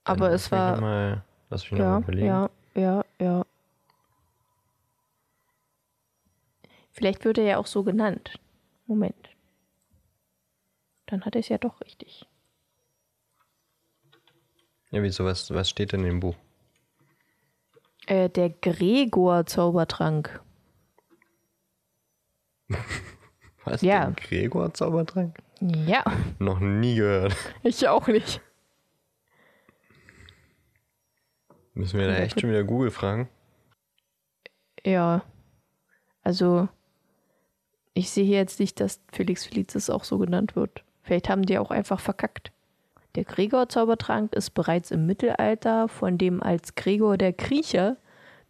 [0.06, 0.80] Dann Aber lass es war.
[0.80, 2.26] Mal, lass mich noch mal Ja, überlegen.
[2.28, 3.46] ja, ja, ja.
[7.00, 8.42] Vielleicht wird er ja auch so genannt.
[8.86, 9.30] Moment.
[11.06, 12.28] Dann hat er es ja doch richtig.
[14.92, 15.24] Ja, wieso?
[15.24, 16.36] Was, was steht denn im Buch?
[18.06, 20.42] Äh, der Gregor-Zaubertrank.
[23.64, 23.82] Was?
[23.82, 24.08] Ja.
[24.08, 25.38] Den Gregor-Zaubertrank?
[25.62, 26.04] Ja,
[26.38, 27.34] Noch nie gehört.
[27.64, 28.42] ich auch nicht.
[31.74, 33.30] Müssen wir da echt schon wieder Google fragen?
[34.84, 35.24] Ja.
[36.24, 36.68] Also,
[38.00, 40.84] ich sehe jetzt nicht, dass Felix Felicis auch so genannt wird.
[41.04, 42.54] Vielleicht haben die auch einfach verkackt.
[43.16, 47.98] Der Gregor-Zaubertrank ist bereits im Mittelalter von dem als Gregor der Kriecher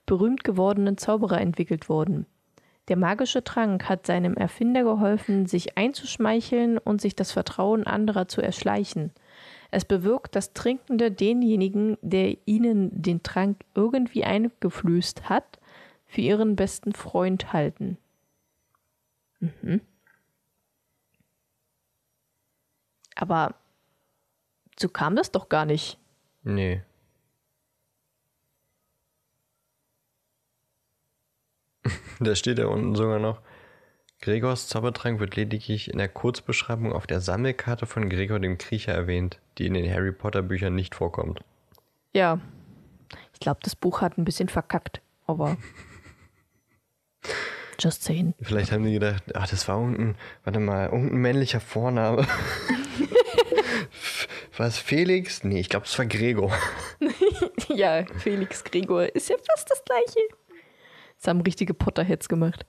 [0.06, 2.28] berühmt gewordenen Zauberer entwickelt worden.
[2.90, 8.42] Der magische Trank hat seinem Erfinder geholfen, sich einzuschmeicheln und sich das Vertrauen anderer zu
[8.42, 9.12] erschleichen.
[9.72, 15.60] Es bewirkt, dass Trinkende denjenigen, der ihnen den Trank irgendwie eingeflößt hat,
[16.06, 17.98] für ihren besten Freund halten.
[19.40, 19.82] Mhm.
[23.16, 23.56] Aber
[24.80, 25.98] so kam das doch gar nicht.
[26.44, 26.82] Nee.
[32.20, 33.42] da steht ja unten sogar noch.
[34.22, 39.40] Gregors Zaubertrank wird lediglich in der Kurzbeschreibung auf der Sammelkarte von Gregor dem Kriecher erwähnt,
[39.58, 41.42] die in den Harry Potter Büchern nicht vorkommt.
[42.14, 42.40] Ja.
[43.34, 45.58] Ich glaube, das Buch hat ein bisschen verkackt, aber.
[47.80, 48.34] Just saying.
[48.42, 52.28] Vielleicht haben die gedacht, ach, das war irgendein, warte mal, irgendein männlicher Vorname.
[54.58, 55.44] war es Felix?
[55.44, 56.52] Nee, ich glaube, es war Gregor.
[57.70, 60.20] ja, Felix Gregor ist ja fast das gleiche.
[61.18, 62.66] Das haben richtige Potterheads gemacht.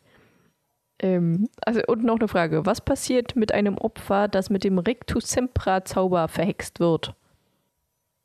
[1.00, 2.66] Ähm, also, und noch eine Frage.
[2.66, 7.14] Was passiert mit einem Opfer, das mit dem Rectus Sempra Zauber verhext wird?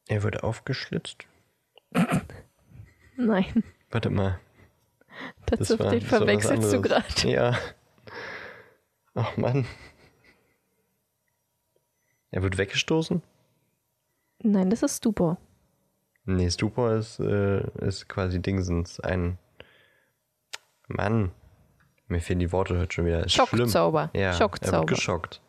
[0.07, 1.25] Er wird aufgeschlitzt.
[3.17, 3.63] Nein,
[3.95, 4.41] Warte mal.
[5.45, 7.05] Das, das war- den das verwechselst du gerade.
[7.29, 7.57] Ja.
[9.15, 9.65] Ach Mann.
[12.31, 13.21] Er wird weggestoßen?
[14.39, 15.37] Nein, das ist Stupor.
[16.25, 18.99] Nee, Stupor ist, äh, ist quasi Dingsens.
[18.99, 19.37] Ein.
[20.87, 21.31] Mann.
[22.07, 23.25] Mir fehlen die Worte heute schon wieder.
[23.25, 23.47] Ist schlimm.
[23.47, 24.09] Schockzauber.
[24.13, 24.85] Ja, er wird Schockzauber.
[24.85, 25.41] geschockt.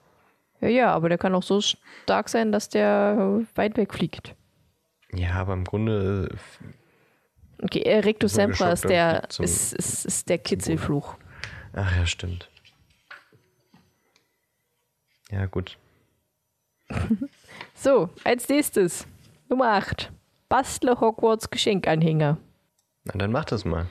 [0.61, 4.35] Ja, ja, aber der kann auch so stark sein, dass der äh, weit weg fliegt.
[5.13, 6.35] Ja, aber im Grunde.
[7.63, 11.15] Okay, äh, Rectus Sempra ist der, ist, ist, ist der Kitzelfluch.
[11.73, 12.49] Ach ja, stimmt.
[15.31, 15.79] Ja, gut.
[17.75, 19.07] So, als nächstes.
[19.49, 20.11] Nummer 8.
[20.49, 22.39] Bastle Hogwarts Geschenkanhänger.
[23.05, 23.87] Na, dann mach das mal.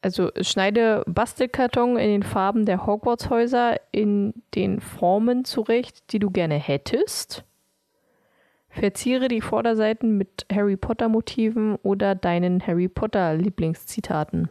[0.00, 6.56] Also schneide Bastelkarton in den Farben der Hogwarts-Häuser in den Formen zurecht, die du gerne
[6.56, 7.44] hättest.
[8.78, 14.48] Verziere die Vorderseiten mit Harry Potter-Motiven oder deinen Harry Potter-Lieblingszitaten.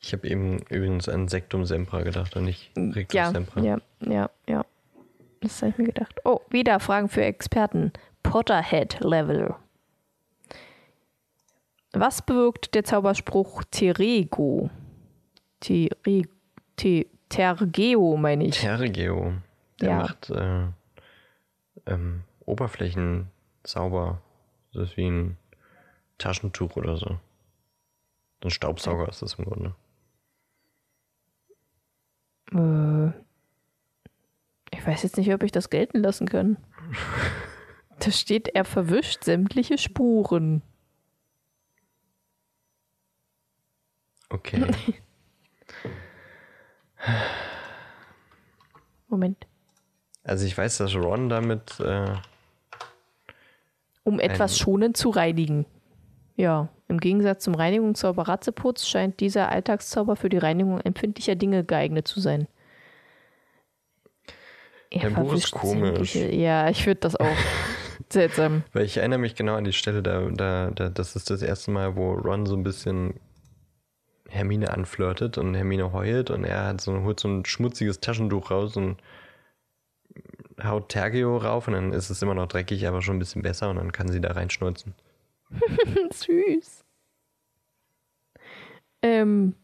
[0.00, 3.60] Ich habe eben übrigens an Sektum Sempra gedacht und nicht Rectus Ja, Sempra.
[3.60, 4.64] ja, ja, ja.
[5.40, 6.14] Das habe ich mir gedacht.
[6.24, 7.92] Oh, wieder Fragen für Experten.
[8.22, 9.54] Potterhead-Level.
[11.92, 14.70] Was bewirkt der Zauberspruch Terego?
[15.60, 16.22] Tere,
[16.76, 18.60] te, Tergeo, meine ich.
[18.60, 19.32] Tergeo.
[19.80, 19.96] Der Ja.
[19.96, 20.66] macht äh,
[21.86, 22.20] ähm,
[23.60, 24.22] Oberflächensauber.
[24.72, 25.36] Das ist wie ein
[26.18, 27.18] Taschentuch oder so.
[28.42, 29.74] Ein Staubsauger ist das im Grunde.
[32.52, 33.08] Äh,
[34.72, 36.56] ich weiß jetzt nicht, ob ich das gelten lassen kann.
[38.02, 40.62] Da steht, er verwischt sämtliche Spuren.
[44.30, 44.64] Okay.
[49.08, 49.46] Moment.
[50.24, 52.16] Also ich weiß, dass Ron damit äh,
[54.10, 55.66] Um etwas schonend zu reinigen.
[56.36, 62.08] Ja, im Gegensatz zum Reinigungszauber Ratzeputz scheint dieser Alltagszauber für die Reinigung empfindlicher Dinge geeignet
[62.08, 62.48] zu sein.
[64.90, 66.16] Er Dein Buch ist komisch.
[66.16, 67.36] Ja, ich finde das auch
[68.08, 68.64] seltsam.
[68.72, 71.70] Weil ich erinnere mich genau an die Stelle, da, da, da, das ist das erste
[71.70, 73.20] Mal, wo Ron so ein bisschen
[74.28, 78.76] Hermine anflirtet und Hermine heult und er hat so, holt so ein schmutziges Taschentuch raus
[78.76, 78.96] und
[80.64, 83.70] haut Tergeo rauf und dann ist es immer noch dreckig, aber schon ein bisschen besser
[83.70, 84.94] und dann kann sie da reinschnurzen.
[86.12, 86.84] Süß.
[89.02, 89.54] Ähm,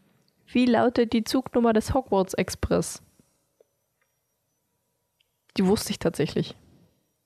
[0.47, 3.01] wie lautet die Zugnummer des Hogwarts Express?
[5.57, 6.55] Die wusste ich tatsächlich.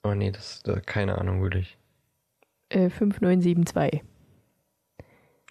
[0.03, 1.77] Oh nee, das, das keine Ahnung, wirklich.
[2.69, 4.03] Äh, 5972.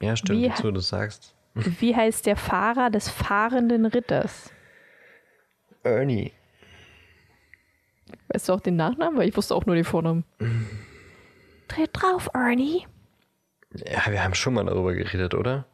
[0.01, 1.35] Ja, stimmt, Wie wo du das sagst.
[1.55, 4.51] Wie heißt der Fahrer des fahrenden Ritters?
[5.83, 6.33] Ernie.
[8.29, 9.19] Weißt du auch den Nachnamen?
[9.19, 10.25] Weil ich wusste auch nur den Vornamen.
[11.69, 12.87] Tritt drauf, Ernie.
[13.75, 15.67] Ja, wir haben schon mal darüber geredet, oder?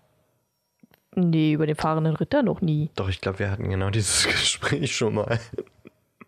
[1.14, 2.90] Nee, über den fahrenden Ritter noch nie.
[2.94, 5.40] Doch, ich glaube, wir hatten genau dieses Gespräch schon mal.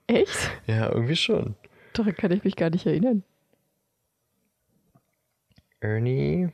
[0.06, 0.50] Echt?
[0.66, 1.54] Ja, irgendwie schon.
[1.92, 3.22] Daran kann ich mich gar nicht erinnern.
[5.80, 6.48] Ernie.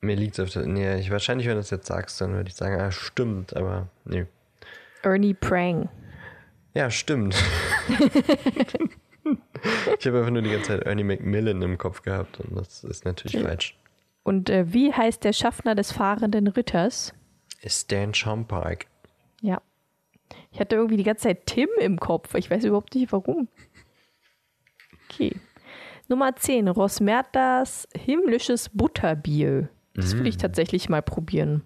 [0.00, 0.66] Mir liegt es auf der.
[0.66, 3.88] Nee, ich, wahrscheinlich, wenn du das jetzt sagst, dann würde ich sagen, ah, stimmt, aber
[4.04, 4.26] nee.
[5.02, 5.88] Ernie Prang.
[6.74, 7.34] Ja, stimmt.
[9.98, 13.04] ich habe einfach nur die ganze Zeit Ernie Macmillan im Kopf gehabt und das ist
[13.04, 13.42] natürlich Ja.
[13.42, 13.76] falsch.
[14.22, 17.14] Und äh, wie heißt der Schaffner des fahrenden Ritters?
[17.66, 18.86] Stan Schompark.
[19.40, 19.60] Ja.
[20.52, 22.34] Ich hatte irgendwie die ganze Zeit Tim im Kopf.
[22.34, 23.48] Ich weiß überhaupt nicht warum.
[25.08, 25.34] Okay.
[26.08, 26.68] Nummer 10.
[26.68, 29.68] Rosmertas himmlisches Butterbier.
[30.00, 31.62] Das will ich tatsächlich mal probieren.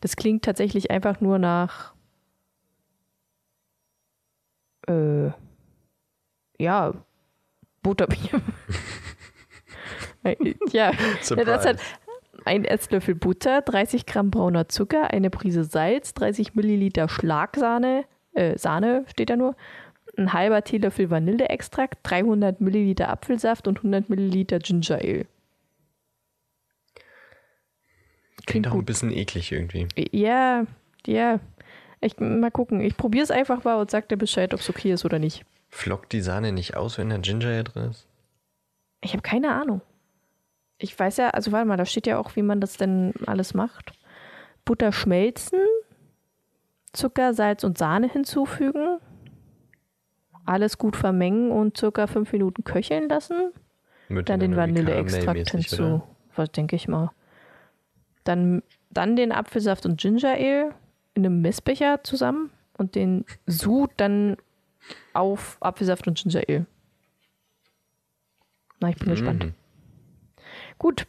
[0.00, 1.94] Das klingt tatsächlich einfach nur nach.
[4.86, 5.30] Äh,
[6.58, 6.94] ja,
[7.82, 8.40] Butterbier.
[10.72, 11.78] ja, ja, das hat
[12.44, 19.04] ein Esslöffel Butter, 30 Gramm brauner Zucker, eine Prise Salz, 30 Milliliter Schlagsahne, äh, Sahne
[19.08, 19.56] steht da nur,
[20.16, 25.26] ein halber Teelöffel Vanilleextrakt, 300 Milliliter Apfelsaft und 100 Milliliter Ginger Ale.
[28.46, 29.88] Klingt auch ein bisschen eklig irgendwie.
[30.10, 30.64] Ja,
[31.06, 31.40] ja.
[32.00, 32.80] Ich, mal gucken.
[32.80, 35.44] Ich probiere es einfach mal und sag dir Bescheid, ob es okay ist oder nicht.
[35.68, 38.06] Flockt die Sahne nicht aus, wenn da Ginger Ale drin ist?
[39.00, 39.80] Ich habe keine Ahnung.
[40.78, 43.54] Ich weiß ja, also warte mal, da steht ja auch, wie man das denn alles
[43.54, 43.92] macht.
[44.64, 45.60] Butter schmelzen,
[46.92, 48.98] Zucker, Salz und Sahne hinzufügen,
[50.44, 53.52] alles gut vermengen und circa fünf Minuten köcheln lassen.
[54.08, 56.02] Wird Dann den Vanilleextrakt hinzu.
[56.34, 57.10] Was denke ich mal.
[58.24, 60.74] Dann, dann den Apfelsaft und Ginger Ale
[61.14, 64.36] in einem Messbecher zusammen und den Sud dann
[65.12, 66.66] auf Apfelsaft und Ginger Ale.
[68.80, 69.44] Na, ich bin gespannt.
[69.44, 69.54] Mhm.
[70.78, 71.06] Gut,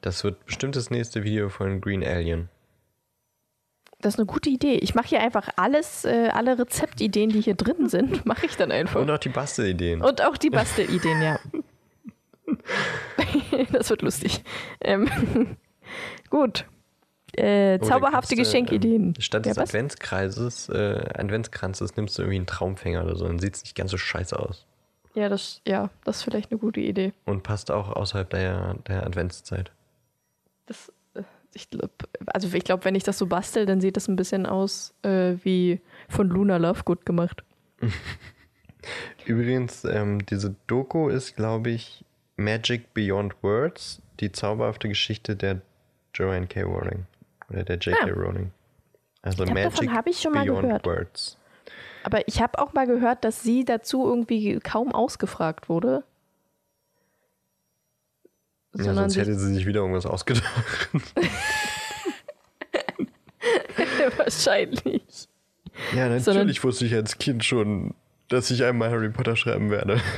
[0.00, 2.48] Das wird bestimmt das nächste Video von Green Alien.
[4.00, 4.74] das ist eine gute Idee.
[4.74, 8.70] Ich mache hier einfach alles, äh, alle Rezeptideen, die hier drin sind, mache ich dann
[8.70, 9.00] einfach.
[9.00, 10.02] Und auch die Bastelideen.
[10.02, 11.40] Und auch die Bastelideen, ja.
[13.72, 14.44] das wird lustig.
[14.80, 15.56] Ähm,
[16.30, 16.66] gut.
[17.32, 19.08] Äh, zauberhafte du, Geschenkideen.
[19.08, 19.70] Ähm, statt Ja, des was?
[19.70, 23.90] Adventskreises, äh, Adventskranzes nimmst du irgendwie einen Traumfänger oder so, dann sieht es nicht ganz
[23.90, 24.64] so scheiße aus.
[25.14, 27.12] Ja, das, ja, das ist vielleicht eine gute Idee.
[27.24, 29.72] Und passt auch außerhalb der, der Adventszeit.
[30.66, 31.22] Das, äh,
[31.54, 31.90] ich glaub,
[32.26, 35.34] also ich glaube, wenn ich das so bastel, dann sieht das ein bisschen aus äh,
[35.42, 37.42] wie von Luna Lovegood gemacht.
[39.26, 42.04] Übrigens, ähm, diese Doku ist, glaube ich,
[42.36, 45.60] Magic Beyond Words, die zauberhafte Geschichte der
[46.16, 46.62] Joanne K.
[46.62, 47.06] Rowling.
[47.50, 47.98] Oder der J.K.
[48.02, 48.08] Ah.
[48.12, 48.50] Rowling.
[49.22, 50.86] Also Ich glaub, davon Magic hab ich schon mal gehört.
[50.86, 51.36] Words.
[52.04, 56.04] Aber ich habe auch mal gehört, dass sie dazu irgendwie kaum ausgefragt wurde.
[58.74, 60.90] Ja, sonst hätte sie sich wieder irgendwas ausgedacht.
[64.16, 65.28] wahrscheinlich.
[65.94, 67.94] Ja, natürlich Sondern- wusste ich als Kind schon,
[68.28, 70.00] dass ich einmal Harry Potter schreiben werde.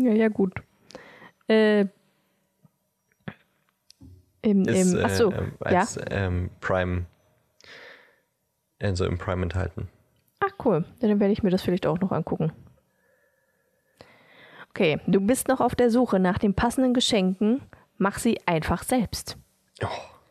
[0.00, 0.52] Ja, ja, gut.
[1.48, 1.86] Äh,
[4.50, 5.80] im, Ist im, äh, achso, ähm, ja.
[5.80, 7.06] als ähm, Prime,
[8.80, 9.88] also im Prime enthalten.
[10.40, 12.52] Ach cool, dann werde ich mir das vielleicht auch noch angucken.
[14.70, 17.62] Okay, du bist noch auf der Suche nach den passenden Geschenken.
[17.96, 19.36] Mach sie einfach selbst.
[19.82, 19.86] Oh,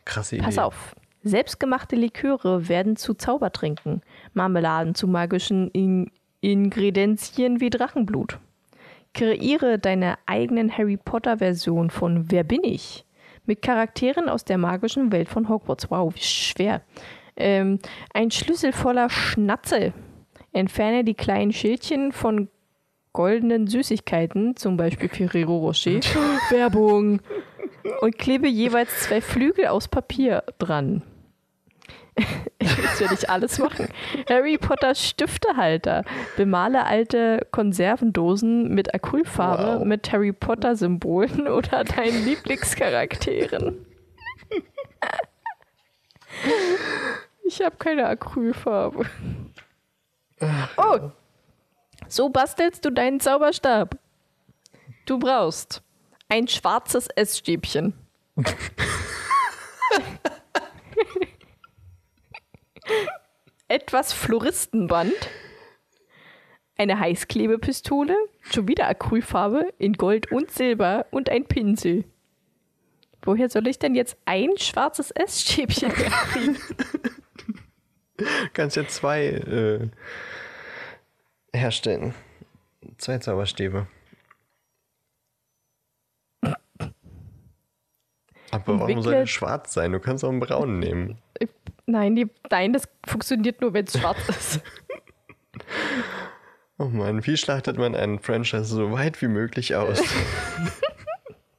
[0.05, 0.45] krasse Idee.
[0.45, 0.95] Pass auf.
[1.23, 4.01] Selbstgemachte Liköre werden zu Zaubertränken,
[4.33, 8.39] Marmeladen zu magischen In Ingredienzien wie Drachenblut.
[9.13, 13.03] Kreiere deine eigenen Harry Potter Version von Wer bin ich?
[13.47, 15.89] Mit Charakteren aus der magischen Welt von Hogwarts.
[15.89, 16.81] Wow, wie schwer.
[17.35, 17.79] Ähm,
[18.13, 19.93] ein Schlüssel voller Schnatze.
[20.51, 22.49] Entferne die kleinen Schildchen von
[23.13, 25.99] goldenen Süßigkeiten, zum Beispiel Ferrero Rocher.
[26.49, 27.21] Werbung
[28.01, 31.01] und klebe jeweils zwei Flügel aus Papier dran.
[32.59, 33.87] Ich muss ja nicht alles machen.
[34.27, 36.03] Harry Potter Stiftehalter.
[36.35, 39.85] Bemale alte Konservendosen mit Acrylfarbe Wow.
[39.85, 43.85] mit Harry Potter Symbolen oder deinen Lieblingscharakteren.
[47.45, 49.05] Ich habe keine Acrylfarbe.
[50.77, 51.11] Oh,
[52.07, 53.97] so bastelst du deinen Zauberstab.
[55.05, 55.81] Du brauchst
[56.27, 57.93] ein schwarzes Essstäbchen.
[63.67, 65.13] Etwas Floristenband.
[66.77, 68.15] Eine Heißklebepistole.
[68.41, 72.05] Schon wieder Acrylfarbe in Gold und Silber und ein Pinsel.
[73.23, 76.57] Woher soll ich denn jetzt ein schwarzes Essstäbchen kriegen?
[78.53, 79.89] Kannst ja zwei äh,
[81.53, 82.13] herstellen.
[82.97, 83.87] Zwei Zauberstäbe.
[88.51, 89.91] Aber warum soll das schwarz sein?
[89.91, 91.17] Du kannst auch einen braunen nehmen.
[91.87, 94.61] Nein, die, nein, das funktioniert nur, wenn es schwarz ist.
[96.77, 100.03] Oh Mann, wie schlachtet man einen Franchise so weit wie möglich aus?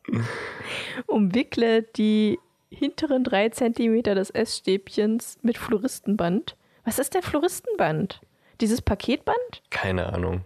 [1.07, 2.39] Umwickle die
[2.71, 6.57] hinteren drei Zentimeter des Essstäbchens mit Floristenband.
[6.85, 8.21] Was ist denn Floristenband?
[8.61, 9.63] Dieses Paketband?
[9.71, 10.43] Keine Ahnung.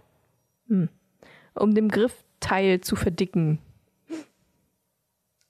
[0.69, 0.89] Hm.
[1.55, 3.59] Um dem Griffteil zu verdicken.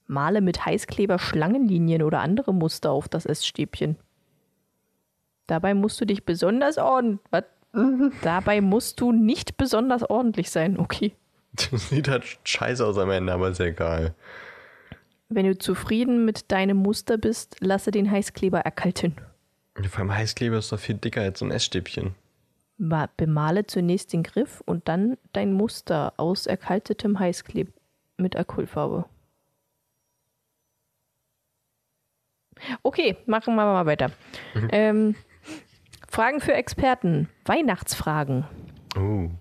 [0.07, 3.97] Male mit Heißkleber Schlangenlinien oder andere Muster auf das Essstäbchen.
[5.47, 7.19] Dabei musst du dich besonders ordentlich.
[8.21, 11.13] Dabei musst du nicht besonders ordentlich sein, okay.
[11.71, 14.15] Das sieht halt scheiße aus am Ende, aber ist egal.
[15.29, 19.15] Wenn du zufrieden mit deinem Muster bist, lasse den Heißkleber erkalten.
[19.75, 22.15] Vor allem Heißkleber ist doch viel dicker als so ein Essstäbchen.
[23.17, 27.71] Bemale zunächst den Griff und dann dein Muster aus erkaltetem Heißkleb
[28.17, 29.05] mit Acrylfarbe.
[32.83, 34.11] Okay, machen wir mal weiter.
[34.53, 34.67] Mhm.
[34.71, 35.15] Ähm,
[36.14, 37.28] Fragen für Experten.
[37.45, 38.45] Weihnachtsfragen.
[38.95, 39.32] Oh.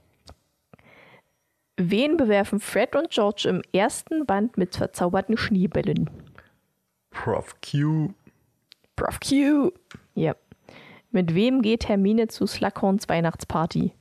[1.77, 6.09] Wen bewerfen Fred und George im ersten Band mit verzauberten Schneebällen?
[7.11, 8.15] Prof Q.
[8.97, 9.73] Prof Q.
[10.15, 10.35] Ja.
[11.11, 13.93] Mit wem geht Hermine zu Slughorns Weihnachtsparty?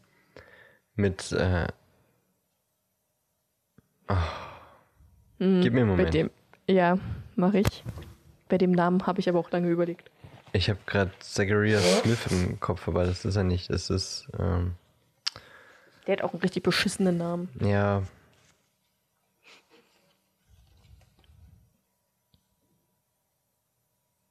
[0.96, 1.68] Mit, äh.
[4.08, 4.16] Oh.
[5.40, 6.14] Mm, Gib mir einen Moment.
[6.14, 6.30] Dem,
[6.70, 6.98] ja,
[7.36, 7.84] mache ich.
[8.48, 10.11] Bei dem Namen habe ich aber auch lange überlegt.
[10.54, 13.70] Ich habe gerade Zachariah Smith im Kopf, aber das ist er nicht.
[13.70, 14.28] Das ist.
[14.38, 14.76] Ähm,
[16.08, 17.50] Der hat auch einen richtig beschissenen Namen.
[17.62, 18.04] Ja.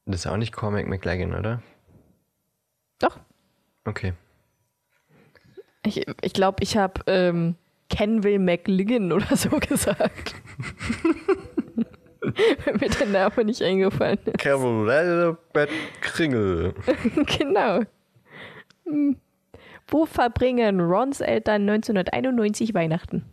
[0.05, 1.61] Das ist auch nicht Cormac McLagan, oder?
[2.99, 3.19] Doch.
[3.85, 4.13] Okay.
[5.83, 7.55] Ich glaube, ich, glaub, ich habe ähm,
[7.89, 10.35] Kenville McLigan oder so gesagt.
[12.79, 14.37] mir der Name nicht eingefallen ist.
[14.37, 15.37] Carolina
[16.01, 16.73] Kringel.
[17.37, 17.81] genau.
[18.85, 19.17] Hm.
[19.87, 23.25] Wo verbringen Rons Eltern 1991 Weihnachten?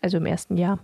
[0.00, 0.78] Also im ersten Jahr.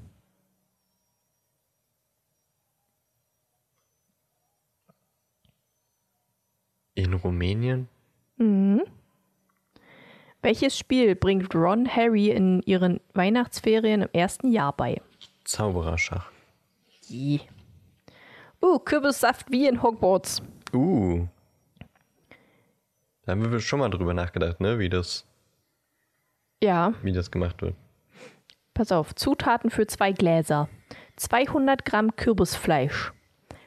[6.95, 7.89] In Rumänien?
[8.39, 8.83] Mhm.
[10.41, 15.01] Welches Spiel bringt Ron Harry in ihren Weihnachtsferien im ersten Jahr bei?
[15.47, 16.31] Zaubererschach.
[17.03, 17.41] Je.
[18.61, 20.43] Uh, Kürbissaft wie in Hogwarts.
[20.73, 21.27] Uh.
[23.25, 24.79] Da haben wir schon mal drüber nachgedacht, ne?
[24.79, 25.27] Wie das.
[26.63, 26.95] Ja.
[27.03, 27.75] Wie das gemacht wird.
[28.75, 29.15] Pass auf.
[29.15, 30.69] Zutaten für zwei Gläser:
[31.17, 33.13] 200 Gramm Kürbisfleisch,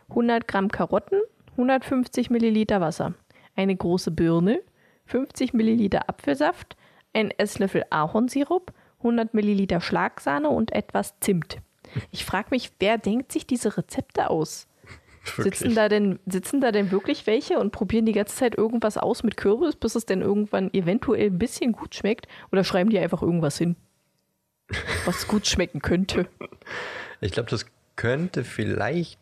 [0.10, 1.22] 100 Gramm Karotten,
[1.52, 3.14] 150 Milliliter Wasser,
[3.56, 4.62] eine große Birne,
[5.06, 6.78] 50 Milliliter Apfelsaft,
[7.14, 11.60] ein Esslöffel Ahornsirup, 100 Milliliter Schlagsahne und etwas Zimt.
[12.12, 14.68] Ich frage mich, wer denkt sich diese Rezepte aus?
[15.38, 19.24] Sitzen da, denn, sitzen da denn wirklich welche und probieren die ganze Zeit irgendwas aus
[19.24, 22.28] mit Kürbis, bis es denn irgendwann eventuell ein bisschen gut schmeckt?
[22.52, 23.76] Oder schreiben die einfach irgendwas hin,
[25.06, 26.28] was gut schmecken könnte?
[27.22, 27.66] Ich glaube, das
[27.96, 29.20] könnte vielleicht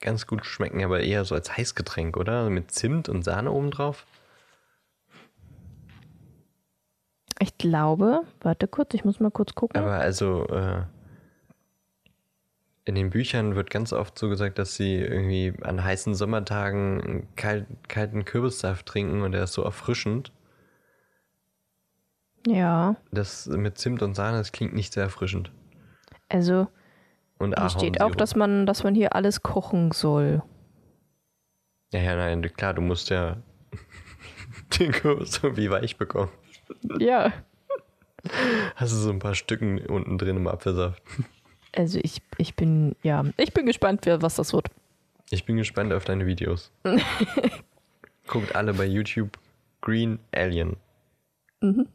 [0.00, 2.48] ganz gut schmecken, aber eher so als Heißgetränk, oder?
[2.48, 4.06] Mit Zimt und Sahne obendrauf.
[7.40, 9.80] Ich glaube, warte kurz, ich muss mal kurz gucken.
[9.80, 10.82] Aber also, äh,
[12.84, 17.66] in den Büchern wird ganz oft so gesagt, dass sie irgendwie an heißen Sommertagen kalt,
[17.88, 20.32] kalten Kürbissaft trinken und der ist so erfrischend.
[22.46, 22.96] Ja.
[23.12, 25.52] Das mit Zimt und Sahne, das klingt nicht sehr erfrischend.
[26.28, 26.68] Also,
[27.38, 30.42] und hier steht auch, dass man, dass man hier alles kochen soll.
[31.92, 33.38] Ja, ja, nein, klar, du musst ja
[34.78, 36.30] den Kürbis irgendwie weich bekommen.
[36.98, 37.32] Ja.
[38.76, 41.02] Hast du so ein paar Stücken unten drin im Apfelsaft?
[41.76, 44.68] Also ich, ich bin, ja, ich bin gespannt, was das wird.
[45.30, 46.72] Ich bin gespannt auf deine Videos.
[48.26, 49.38] Guckt alle bei YouTube
[49.80, 50.76] Green Alien.
[51.60, 51.86] Mhm.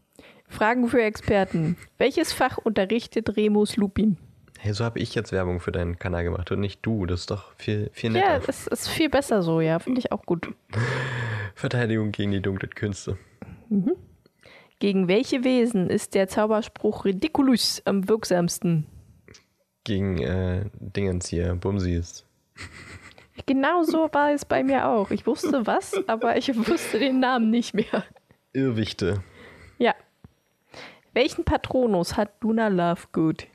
[0.48, 1.76] Fragen für Experten.
[1.98, 4.18] Welches Fach unterrichtet Remus Lupin?
[4.60, 7.06] Hey, so habe ich jetzt Werbung für deinen Kanal gemacht und nicht du.
[7.06, 8.38] Das ist doch viel, viel netter.
[8.38, 9.80] Ja, es ist viel besser so, ja.
[9.80, 10.48] Finde ich auch gut.
[11.56, 13.18] Verteidigung gegen die dunklen Künste.
[14.80, 18.86] Gegen welche Wesen ist der Zauberspruch Ridiculus am wirksamsten?
[19.86, 22.26] Gegen äh, Dingens hier, Bumsis.
[23.48, 25.12] Genau so war es bei mir auch.
[25.12, 28.06] Ich wusste was, aber ich wusste den Namen nicht mehr.
[28.54, 29.22] Irrwichte.
[29.78, 29.94] Ja.
[31.14, 33.48] Welchen Patronus hat Luna Lovegood?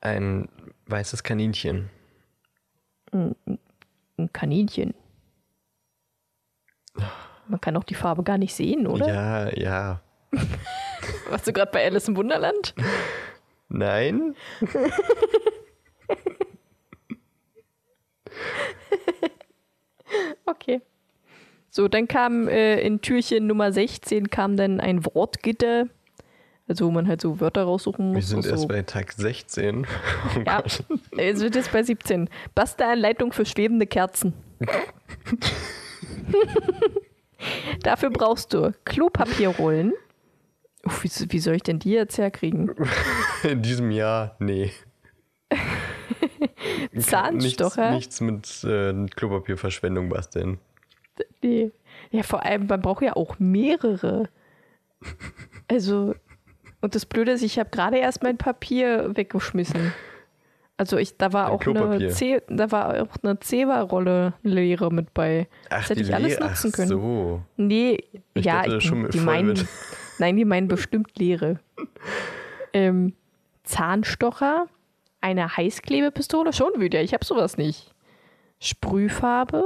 [0.00, 0.48] Ein
[0.86, 1.88] weißes Kaninchen.
[3.12, 3.36] Ein
[4.32, 4.92] Kaninchen.
[7.48, 9.08] Man kann auch die Farbe gar nicht sehen, oder?
[9.08, 10.00] Ja, ja.
[11.30, 12.74] Warst du gerade bei Alice im Wunderland?
[13.70, 14.34] Nein?
[20.46, 20.80] Okay.
[21.70, 25.86] So, dann kam äh, in Türchen Nummer 16 kam dann ein Wortgitter.
[26.66, 28.28] Also wo man halt so Wörter raussuchen Wir muss.
[28.28, 28.50] sind so.
[28.50, 29.86] erst bei Tag 16.
[30.36, 30.84] Oh Ja, Gott.
[31.16, 32.28] es wird jetzt bei 17.
[32.54, 34.34] Basteanleitung für schwebende Kerzen.
[37.82, 39.94] Dafür brauchst du Klopapierrollen.
[41.02, 42.74] Wie, wie soll ich denn die jetzt herkriegen?
[43.42, 44.70] In diesem Jahr, nee.
[46.98, 47.92] Zahnstocher?
[47.92, 50.58] Nichts, nichts mit äh, Klopapierverschwendung basteln.
[51.42, 51.70] Nee.
[52.10, 54.28] Ja, vor allem, man braucht ja auch mehrere.
[55.68, 56.14] Also,
[56.80, 59.92] und das Blöde ist, ich habe gerade erst mein Papier weggeschmissen.
[60.76, 62.08] Also ich, da war auch eine.
[62.08, 65.46] C, da war auch eine Zewa-Rolle Lehre mit bei.
[65.68, 66.88] Ach, das hätte ich alles Le- nutzen Ach können.
[66.88, 67.42] so.
[67.58, 67.98] Nee,
[68.32, 69.68] Ich ja, ich, die meinen.
[70.20, 71.60] Nein, die meinen bestimmt Leere.
[72.72, 73.14] Ähm,
[73.64, 74.66] Zahnstocher,
[75.20, 77.94] eine Heißklebepistole, schon wieder, ich habe sowas nicht.
[78.60, 79.64] Sprühfarbe,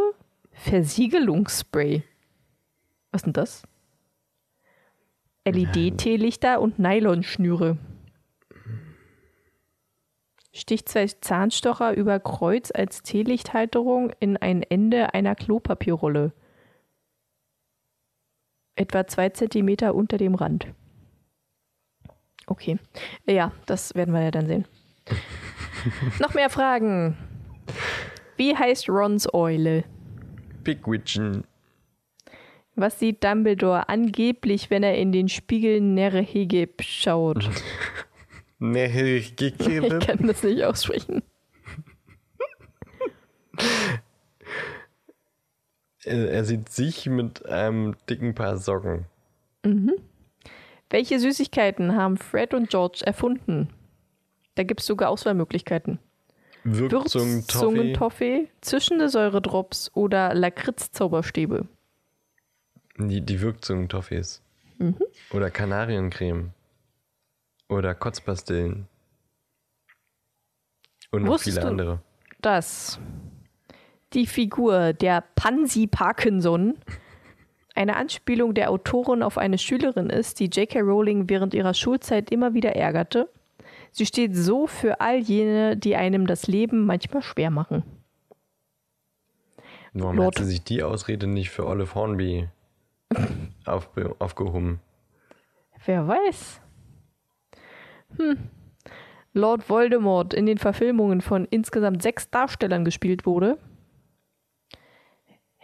[0.53, 2.03] Versiegelungsspray.
[3.11, 3.63] Was ist denn das?
[5.47, 7.77] LED-Teelichter und Nylonschnüre.
[10.53, 16.33] Stich zwei Zahnstocher über Kreuz als Teelichthalterung in ein Ende einer Klopapierrolle.
[18.77, 20.67] Etwa zwei Zentimeter unter dem Rand.
[22.47, 22.79] Okay.
[23.27, 24.67] Ja, das werden wir ja dann sehen.
[26.21, 27.17] Noch mehr Fragen.
[28.37, 29.85] Wie heißt Rons Eule?
[30.65, 31.45] Pigwidgeon.
[32.77, 37.49] Was sieht Dumbledore angeblich, wenn er in den Spiegel Nerhegeb schaut?
[38.61, 41.23] Nee, Ich kann das nicht aussprechen.
[46.07, 49.07] er, sieht sich mit einem dicken Paar Socken.
[50.91, 53.69] Welche Süßigkeiten haben Fred und George erfunden?
[54.55, 55.99] Da gibt es sogar Auswahlmöglichkeiten.
[56.63, 57.61] Würzung, Toffee.
[57.61, 61.67] Würzungentoffee, zischende Säuredrops oder Lakritz-Zauberstäbe.
[62.97, 64.41] Die, die Wirkzungen-Toffees.
[64.79, 64.97] Mhm.
[65.31, 66.53] Oder Kanariencreme.
[67.69, 68.87] Oder Kotzpastillen.
[71.11, 72.01] Und noch Wusstest viele andere.
[72.41, 72.99] dass
[74.15, 76.79] die Figur der Pansy Parkinson
[77.75, 80.81] eine Anspielung der Autorin auf eine Schülerin ist, die J.K.
[80.81, 83.29] Rowling während ihrer Schulzeit immer wieder ärgerte.
[83.91, 87.83] Sie steht so für all jene, die einem das Leben manchmal schwer machen.
[89.93, 92.49] Warum Lord- hat sie sich die Ausrede nicht für Olive Hornby
[93.65, 94.81] aufbe- aufgehoben?
[95.85, 96.61] Wer weiß?
[98.19, 98.39] Hm.
[99.33, 103.59] Lord Voldemort in den Verfilmungen von insgesamt sechs Darstellern gespielt wurde.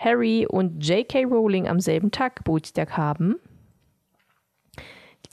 [0.01, 1.25] Harry und J.K.
[1.25, 3.37] Rowling am selben Tag Geburtstag haben.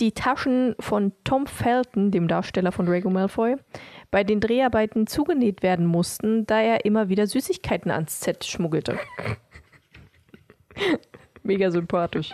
[0.02, 3.56] Die Taschen von Tom Felton, dem Darsteller von Draco Malfoy,
[4.12, 9.00] bei den Dreharbeiten zugenäht werden mussten, da er immer wieder Süßigkeiten ans Set schmuggelte.
[11.44, 12.32] Mega sympathisch.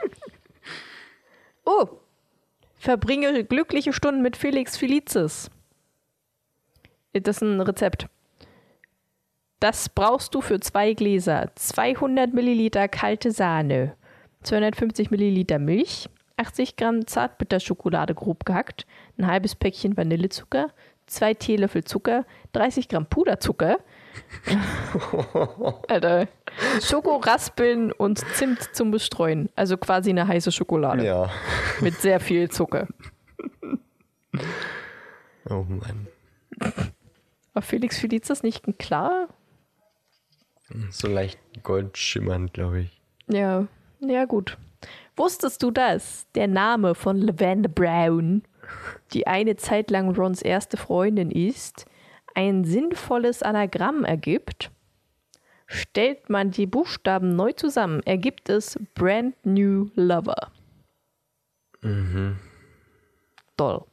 [1.66, 1.88] Oh,
[2.74, 5.52] verbringe glückliche Stunden mit Felix Felicis.
[7.14, 8.08] Das ist ein Rezept.
[9.64, 11.50] Das brauchst du für zwei Gläser.
[11.56, 13.96] 200 Milliliter kalte Sahne,
[14.42, 18.86] 250 Milliliter Milch, 80 Gramm Zartbitterschokolade grob gehackt,
[19.18, 20.68] ein halbes Päckchen Vanillezucker,
[21.06, 23.78] zwei Teelöffel Zucker, 30 Gramm Puderzucker,
[25.88, 26.28] Alter,
[26.82, 29.48] Schokoraspeln und Zimt zum Bestreuen.
[29.56, 31.30] Also quasi eine heiße Schokolade Ja.
[31.80, 32.90] mit sehr viel Zucker.
[35.50, 36.08] Oh Mann.
[37.54, 39.30] War Felix Felicis nicht ein klar?
[40.90, 43.02] So leicht goldschimmernd, glaube ich.
[43.28, 43.68] Ja,
[44.00, 44.58] ja gut.
[45.16, 46.28] Wusstest du das?
[46.36, 48.44] Der Name von Lavender Brown,
[49.14, 51.86] die eine Zeit lang Rons erste Freundin ist,
[52.34, 54.72] ein sinnvolles Anagramm ergibt?
[55.68, 60.52] Stellt man die Buchstaben neu zusammen, ergibt es Brand New Lover.
[63.58, 63.86] Toll.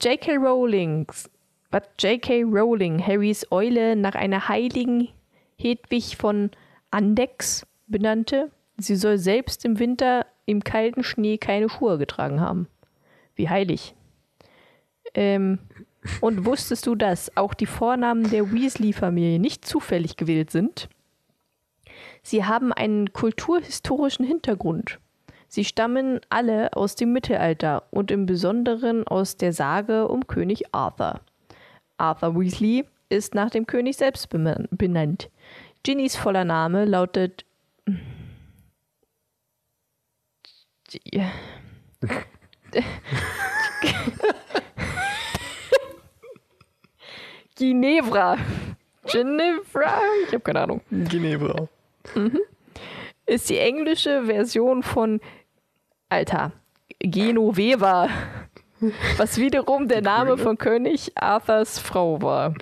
[0.00, 0.36] J.K.
[0.36, 1.30] Rowlings,
[1.70, 2.42] was J.K.
[2.44, 5.08] Rowling Harrys Eule nach einer heiligen
[5.56, 6.50] Hedwig von
[6.90, 8.50] Andex benannte.
[8.78, 12.68] Sie soll selbst im Winter im kalten Schnee keine Schuhe getragen haben.
[13.34, 13.94] Wie heilig.
[15.14, 15.58] Ähm,
[16.20, 20.88] und wusstest du, dass auch die Vornamen der Weasley-Familie nicht zufällig gewählt sind?
[22.22, 24.98] Sie haben einen kulturhistorischen Hintergrund.
[25.48, 31.20] Sie stammen alle aus dem Mittelalter und im Besonderen aus der Sage um König Arthur.
[31.98, 35.30] Arthur Weasley ist nach dem König selbst benannt.
[35.86, 37.44] Ginnys voller Name lautet
[47.54, 48.36] Ginevra.
[49.06, 50.00] Ginevra?
[50.26, 50.80] Ich habe keine Ahnung.
[50.90, 51.68] Ginevra.
[52.16, 52.40] Mhm.
[53.26, 55.20] Ist die englische Version von
[56.08, 56.50] Alter,
[56.98, 58.08] Genoveva,
[59.18, 62.54] was wiederum der Name von König Arthurs Frau war.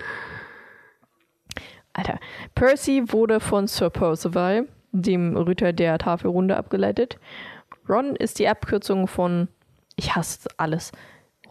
[1.95, 2.19] Alter,
[2.57, 7.21] Percy wurde von Sir Percival, dem Ritter der Tafelrunde, abgeleitet.
[7.89, 9.47] Ron ist die Abkürzung von,
[9.95, 10.91] ich hasse alles,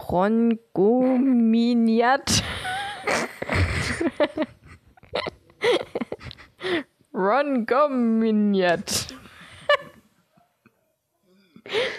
[0.10, 2.44] Ron Gominiat.
[7.14, 9.14] Ron Gominiat.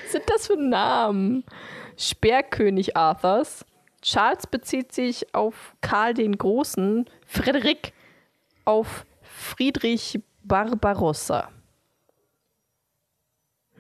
[0.09, 1.45] sind das für Namen?
[1.97, 3.65] Sperrkönig Arthurs.
[4.03, 7.09] Charles bezieht sich auf Karl den Großen.
[7.27, 7.94] Frederik
[8.65, 11.51] auf Friedrich Barbarossa.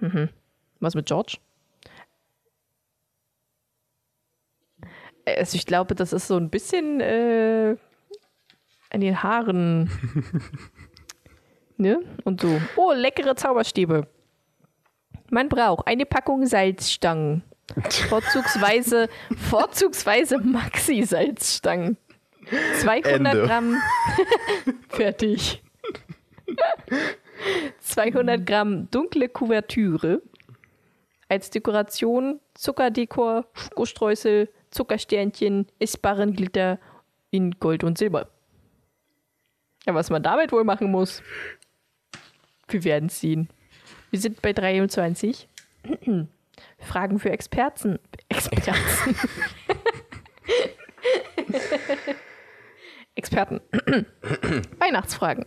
[0.00, 0.28] Mhm.
[0.80, 1.38] Was mit George?
[5.26, 7.76] Also ich glaube, das ist so ein bisschen äh,
[8.90, 9.90] an den Haaren.
[11.76, 12.00] ne?
[12.24, 12.60] Und so.
[12.76, 14.06] Oh, leckere Zauberstäbe.
[15.30, 17.42] Man braucht eine Packung Salzstangen.
[18.08, 19.08] Vorzugsweise,
[19.48, 21.96] vorzugsweise Maxi-Salzstangen.
[22.80, 23.46] 200 Ende.
[23.46, 23.76] Gramm.
[24.88, 25.62] Fertig.
[27.80, 30.22] 200 Gramm dunkle Kuvertüre.
[31.28, 36.78] Als Dekoration Zuckerdekor, Schokostreusel, Zuckersternchen, essbaren Glitter
[37.30, 38.28] in Gold und Silber.
[39.86, 41.22] Ja, was man damit wohl machen muss,
[42.68, 43.48] wir werden sehen.
[44.10, 45.48] Wir sind bei 23.
[46.78, 47.98] Fragen für Experten.
[48.28, 49.16] Experten.
[53.14, 53.60] Experten.
[54.78, 55.46] Weihnachtsfragen.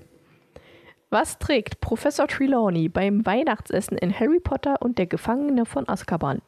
[1.09, 6.41] Was trägt Professor Trelawney beim Weihnachtsessen in Harry Potter und der Gefangene von Azkaban?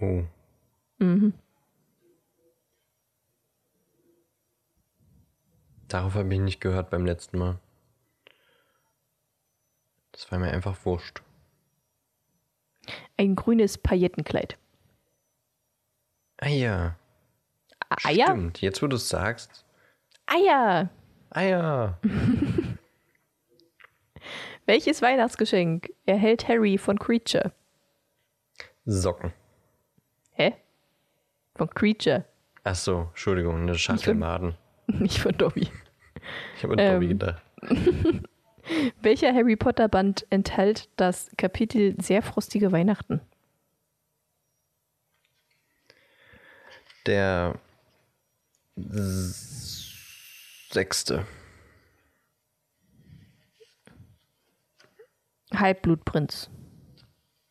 [0.00, 0.24] Oh.
[0.98, 1.34] Mhm.
[5.88, 7.58] Darauf habe ich nicht gehört beim letzten Mal.
[10.12, 11.22] Das war mir einfach wurscht.
[13.16, 14.58] Ein grünes Paillettenkleid.
[16.38, 16.96] Eier.
[18.04, 18.26] Eier?
[18.26, 19.64] Stimmt, jetzt wo du es sagst.
[20.26, 20.90] Eier.
[21.30, 21.98] Eier.
[24.66, 27.52] Welches Weihnachtsgeschenk erhält Harry von Creature?
[28.84, 29.32] Socken.
[30.32, 30.54] Hä?
[31.56, 32.24] Von Creature.
[32.64, 34.54] Ach so, Entschuldigung, eine Schachtel Maden.
[34.86, 35.70] Nicht von Dobby.
[36.56, 37.42] Ich habe an ähm, Dobby gedacht.
[39.00, 43.22] Welcher Harry Potter Band enthält das Kapitel Sehr frostige Weihnachten?
[47.06, 47.58] Der
[50.70, 51.26] sechste.
[55.54, 56.50] Halbblutprinz.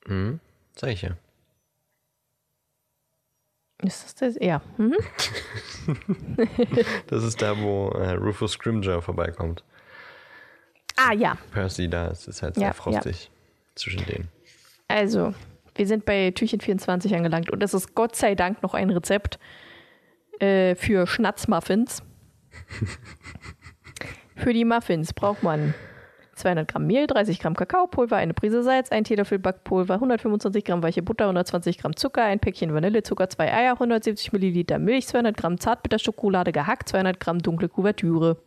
[0.06, 0.40] Mhm,
[0.76, 1.18] sag ich ja.
[3.84, 4.36] Ist das das?
[4.40, 4.62] Ja.
[4.78, 4.96] Mhm.
[7.08, 9.64] das ist da, wo äh, Rufus Scrimger vorbeikommt.
[10.96, 11.38] Ah, ja.
[11.52, 13.30] Percy da ist, ist halt sehr ja, frostig ja.
[13.76, 14.30] zwischen denen.
[14.88, 15.36] Also,
[15.76, 19.38] wir sind bei Türchen 24 angelangt und es ist Gott sei Dank noch ein Rezept
[20.40, 22.04] äh, für Schnatzmuffins.
[24.36, 25.74] für die Muffins braucht man
[26.38, 31.02] 200 Gramm Mehl, 30 Gramm Kakaopulver, eine Prise Salz, ein Teelöffel Backpulver, 125 Gramm weiche
[31.02, 36.52] Butter, 120 Gramm Zucker, ein Päckchen Vanillezucker, zwei Eier, 170 Milliliter Milch, 200 Gramm Zartbitterschokolade
[36.52, 38.38] gehackt, 200 Gramm dunkle Kuvertüre.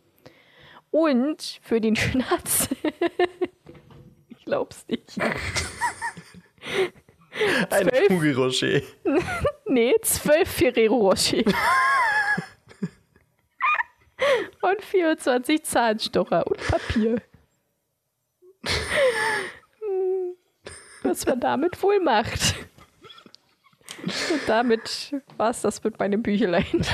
[0.89, 2.69] Und für den Schnatz.
[4.29, 5.17] ich glaub's nicht.
[7.69, 8.81] Ein Fugi Rocher.
[9.65, 11.43] nee, zwölf Ferrero Rocher.
[14.61, 17.21] und 24 Zahnstocher und Papier.
[21.03, 22.55] Was man damit wohl macht.
[24.03, 26.85] Und damit war's das mit meinem Büchelein.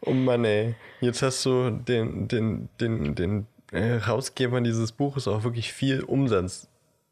[0.00, 0.74] Oh Mann, ey.
[1.00, 6.68] Jetzt hast du den, den, den, den Herausgebern dieses Buches auch wirklich viel Umsatz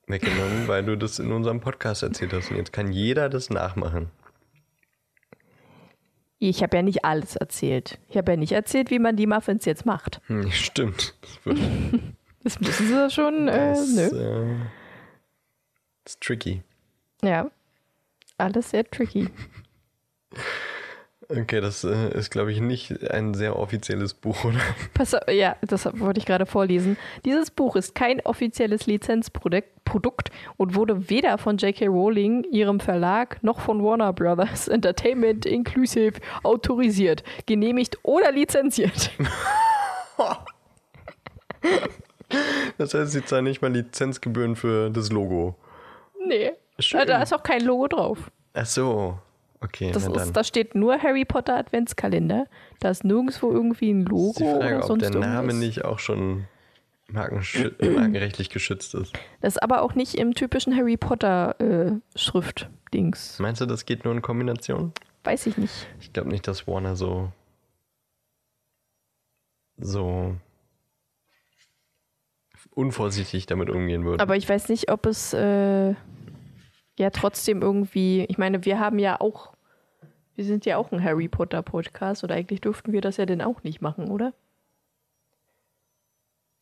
[0.07, 2.51] weggenommen, weil du das in unserem Podcast erzählt hast.
[2.51, 4.11] Und jetzt kann jeder das nachmachen.
[6.39, 7.99] Ich habe ja nicht alles erzählt.
[8.09, 10.21] Ich habe ja nicht erzählt, wie man die Muffins jetzt macht.
[10.27, 11.15] Hm, stimmt.
[11.45, 11.57] Das,
[12.43, 13.49] Das müssen sie schon.
[13.49, 14.53] Äh, das, nö.
[14.53, 14.57] äh,
[16.05, 16.63] ist tricky.
[17.23, 17.51] Ja.
[18.39, 19.29] Alles sehr tricky.
[21.29, 24.61] Okay, das äh, ist, glaube ich, nicht ein sehr offizielles Buch, oder?
[24.95, 26.97] Pass ja, das wollte ich gerade vorlesen.
[27.25, 31.87] Dieses Buch ist kein offizielles Lizenzprodukt Produkt und wurde weder von J.K.
[31.87, 39.11] Rowling, ihrem Verlag, noch von Warner Brothers Entertainment Inclusive autorisiert, genehmigt oder lizenziert.
[42.77, 45.55] Das heißt, sie zahlen nicht mal Lizenzgebühren für das Logo.
[46.27, 46.53] Nee.
[46.81, 47.07] Schön.
[47.07, 48.19] Da ist auch kein Logo drauf.
[48.53, 49.19] Ach so.
[49.61, 52.47] Okay, Das ist, da steht nur Harry Potter Adventskalender.
[52.81, 55.57] Da ist nirgendwo irgendwie ein Logo ist die Frage, oder ob sonst der Name irgendwas.
[55.57, 56.47] nicht auch schon
[57.09, 59.13] markenrechtlich geschützt ist.
[59.41, 63.39] Das ist aber auch nicht im typischen Harry Potter äh, Schriftdings.
[63.39, 64.93] Meinst du, das geht nur in Kombination?
[65.25, 65.87] Weiß ich nicht.
[66.01, 67.31] Ich glaube nicht, dass Warner so
[69.79, 70.35] so
[72.71, 74.23] unvorsichtig damit umgehen würde.
[74.23, 75.95] Aber ich weiß nicht, ob es äh,
[76.99, 78.25] ja trotzdem irgendwie.
[78.29, 79.53] Ich meine, wir haben ja auch.
[80.35, 83.41] Wir sind ja auch ein Harry Potter Podcast oder eigentlich dürften wir das ja denn
[83.41, 84.35] auch nicht machen, oder?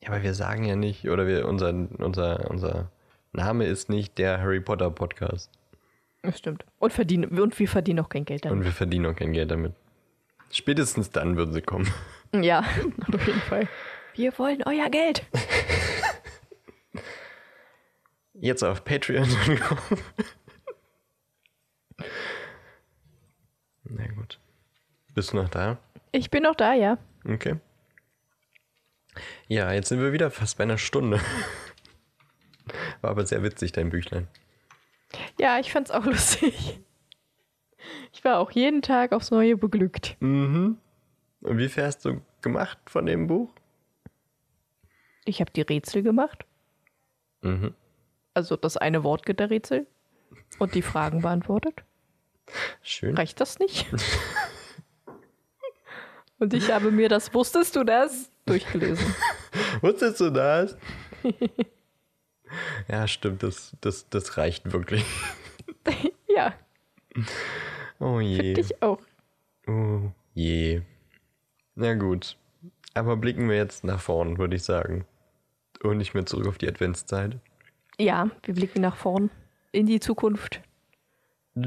[0.00, 2.90] ja, aber wir sagen ja nicht, oder wir, unser, unser, unser
[3.32, 5.50] Name ist nicht der Harry Potter Podcast.
[6.22, 6.64] Das stimmt.
[6.78, 8.64] Und, verdienen, und wir verdienen auch kein Geld Und damit.
[8.66, 9.72] wir verdienen auch kein Geld damit.
[10.50, 11.88] Spätestens dann würden sie kommen.
[12.32, 12.60] Ja,
[13.12, 13.66] auf jeden Fall.
[14.14, 15.24] Wir wollen euer Geld.
[18.34, 19.28] Jetzt auf Patreon.
[23.84, 24.40] Na gut.
[25.14, 25.78] Bist du noch da?
[26.12, 26.98] Ich bin noch da, ja.
[27.24, 27.56] Okay.
[29.46, 31.20] Ja, jetzt sind wir wieder fast bei einer Stunde.
[33.00, 34.26] War aber sehr witzig, dein Büchlein.
[35.38, 36.80] Ja, ich fand's auch lustig.
[38.12, 40.16] Ich war auch jeden Tag aufs Neue beglückt.
[40.20, 40.78] Mhm.
[41.42, 43.54] Und wie viel hast du gemacht von dem Buch?
[45.24, 46.44] Ich habe die Rätsel gemacht.
[47.42, 47.74] Mhm.
[48.34, 49.86] Also das eine Wortgitterrätsel.
[50.58, 51.82] Und die Fragen beantwortet.
[52.82, 53.16] Schön.
[53.16, 53.86] Reicht das nicht?
[56.38, 58.30] Und ich habe mir das, wusstest du das?
[58.44, 59.14] Durchgelesen.
[59.80, 60.76] Wusstest du das?
[62.88, 65.04] ja, stimmt, das, das, das reicht wirklich.
[66.28, 66.52] Ja,
[68.00, 68.54] Oh je.
[68.58, 69.00] ich auch.
[69.66, 70.82] Oh je.
[71.74, 72.36] Na gut.
[72.94, 75.06] Aber blicken wir jetzt nach vorn, würde ich sagen.
[75.82, 77.38] Und nicht mehr zurück auf die Adventszeit.
[77.98, 79.30] Ja, wir blicken nach vorn.
[79.72, 80.60] In die Zukunft.
[81.54, 81.66] Das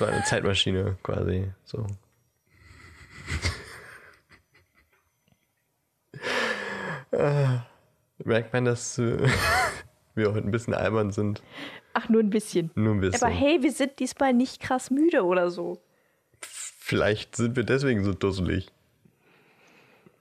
[0.00, 1.50] war eine Zeitmaschine quasi.
[1.64, 1.86] So.
[7.10, 7.58] Äh,
[8.24, 9.28] Merkt man, dass äh,
[10.14, 11.42] wir heute ein bisschen albern sind?
[11.94, 12.70] Ach, nur ein bisschen.
[12.74, 13.22] Nur ein bisschen.
[13.22, 15.80] Aber hey, wir sind diesmal nicht krass müde oder so.
[16.40, 18.68] Vielleicht sind wir deswegen so dusselig.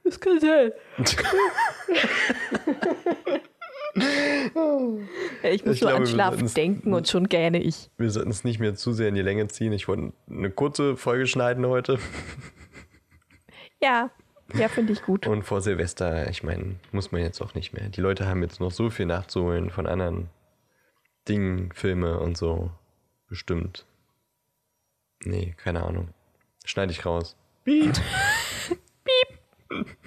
[0.07, 0.71] Das kann sein.
[5.43, 7.89] Ich muss Ich nur glaube, an Schlaf denken und schon gähne ich.
[7.97, 9.73] Wir sollten es nicht mehr zu sehr in die Länge ziehen.
[9.73, 11.99] Ich wollte eine kurze Folge schneiden heute.
[13.81, 14.09] Ja,
[14.53, 15.27] ja, finde ich gut.
[15.27, 17.89] Und vor Silvester, ich meine, muss man jetzt auch nicht mehr.
[17.89, 20.29] Die Leute haben jetzt noch so viel nachzuholen von anderen
[21.27, 22.71] Dingen, Filme und so.
[23.29, 23.85] Bestimmt.
[25.23, 26.09] Nee, keine Ahnung.
[26.65, 27.35] Schneide ich raus.
[29.83, 29.97] Piep.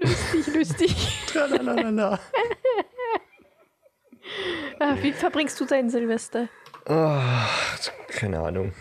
[0.00, 0.96] Lustig, lustig.
[1.26, 2.18] Tralalala.
[4.80, 6.48] Ah, wie verbringst du dein Silvester?
[6.86, 7.20] Oh,
[8.08, 8.72] keine Ahnung.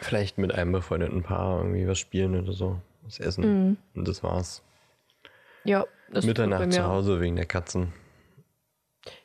[0.00, 2.80] Vielleicht mit einem befreundeten Paar irgendwie was spielen oder so.
[3.02, 3.78] Was essen.
[3.94, 4.62] Und das war's.
[5.64, 6.84] Ja, das Mitternacht zu.
[6.84, 7.92] Hause wegen der Katzen.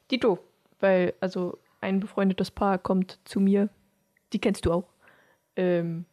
[0.09, 0.39] Dito,
[0.79, 3.69] weil also ein befreundetes Paar kommt zu mir.
[4.31, 4.87] Die kennst du auch.
[5.55, 6.05] Ähm,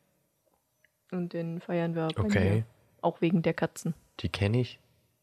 [1.13, 2.51] und den feiern wir Okay.
[2.57, 2.65] mir.
[3.03, 3.95] Auch wegen der Katzen.
[4.21, 4.79] Die kenne ich.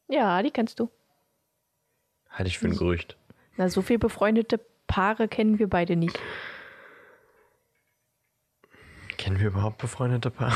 [0.08, 0.90] Ja, die kennst du.
[2.30, 3.16] Halte ich für ein Gerücht.
[3.56, 6.18] Na, so viele befreundete Paare kennen wir beide nicht.
[9.16, 10.54] Kennen wir überhaupt befreundete Paare?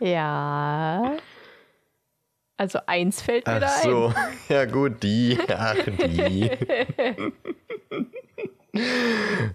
[0.00, 1.16] Ja.
[2.56, 4.14] Also eins fällt mir Ach da so,
[4.48, 5.38] ja gut, die.
[5.48, 6.50] Ach, die.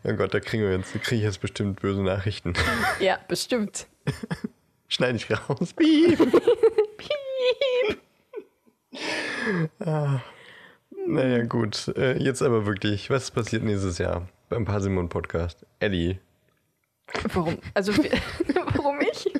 [0.03, 2.49] Oh Gott, da kriegen wir jetzt, kriege ich jetzt bestimmt böse Nachrichten.
[2.49, 3.03] ein.
[3.03, 3.87] Ja, bestimmt.
[4.95, 5.73] Schneide ich raus.
[5.73, 6.17] Piep.
[6.97, 7.99] Piep.
[9.85, 10.21] Ah.
[11.05, 11.89] Naja, gut.
[11.97, 15.65] Äh, jetzt aber wirklich, was passiert nächstes Jahr beim Parsimon Podcast?
[15.79, 16.17] Eddie,
[17.33, 17.57] Warum?
[17.73, 17.91] Also,
[18.73, 19.33] warum ich?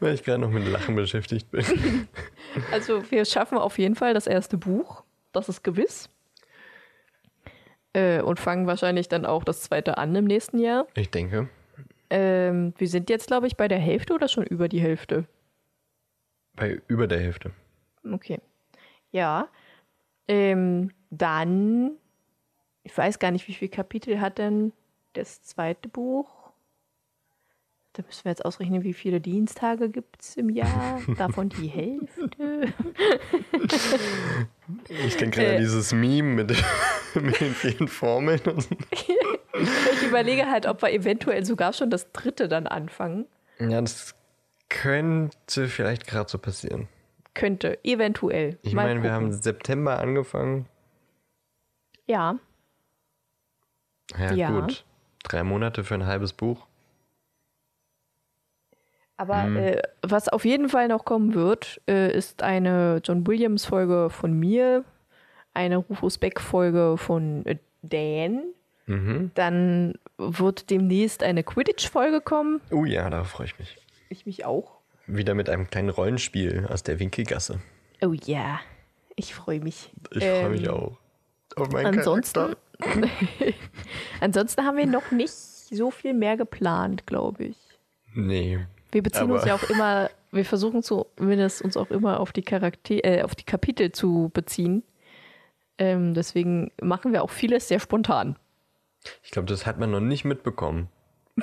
[0.00, 2.08] weil ich gerade noch mit Lachen beschäftigt bin.
[2.72, 5.04] Also wir schaffen auf jeden Fall das erste Buch.
[5.32, 6.08] Das ist gewiss.
[7.92, 10.86] Äh, und fangen wahrscheinlich dann auch das zweite an im nächsten Jahr.
[10.94, 11.50] Ich denke.
[12.10, 15.26] Ähm, wir sind jetzt, glaube ich, bei der Hälfte oder schon über die Hälfte?
[16.54, 17.52] Bei über der Hälfte.
[18.10, 18.40] Okay.
[19.10, 19.48] Ja.
[20.26, 21.92] Ähm, dann,
[22.82, 24.72] ich weiß gar nicht, wie viele Kapitel hat denn
[25.14, 26.34] das zweite Buch?
[27.94, 31.00] Da müssen wir jetzt ausrechnen, wie viele Dienstage gibt es im Jahr.
[31.18, 32.72] Davon die Hälfte.
[34.88, 35.56] Ich denke gerade Äh.
[35.56, 36.64] an dieses Meme mit,
[37.14, 38.40] mit den vielen Formeln.
[39.92, 43.26] Ich überlege halt, ob wir eventuell sogar schon das dritte dann anfangen.
[43.58, 44.14] ja, das
[44.68, 46.88] könnte vielleicht gerade so passieren.
[47.34, 48.58] Könnte, eventuell.
[48.62, 49.32] Ich Mal meine, wir haben.
[49.32, 50.66] September angefangen.
[52.06, 52.38] Ja,
[54.18, 54.60] Ja, Ja.
[54.60, 54.84] gut.
[55.24, 56.66] Drei Monate für ein halbes Buch.
[59.20, 59.56] aber Mhm.
[59.56, 64.84] äh, was auf jeden Fall noch kommen wird, äh, ist eine John Williams-Folge von mir,
[65.54, 68.44] eine Rufus Beck-Folge von äh, Dan.
[68.88, 69.30] Mhm.
[69.34, 72.60] Dann wird demnächst eine Quidditch-Folge kommen.
[72.70, 73.76] Oh ja, darauf freue ich mich.
[74.08, 74.78] Ich mich auch.
[75.06, 77.60] Wieder mit einem kleinen Rollenspiel aus der Winkelgasse.
[78.02, 78.60] Oh ja,
[79.16, 79.90] ich freue mich.
[80.10, 80.98] Ich freue mich Ähm, auch.
[81.56, 82.54] Auf meinen Ansonsten,
[84.20, 87.56] ansonsten haben wir noch nicht so viel mehr geplant, glaube ich.
[88.14, 88.60] Nee.
[88.92, 93.04] Wir beziehen uns ja auch immer, wir versuchen zumindest uns auch immer auf die Charakter
[93.04, 94.82] äh, auf die Kapitel zu beziehen.
[95.78, 98.36] Ähm, deswegen machen wir auch vieles sehr spontan.
[99.22, 100.88] Ich glaube, das hat man noch nicht mitbekommen.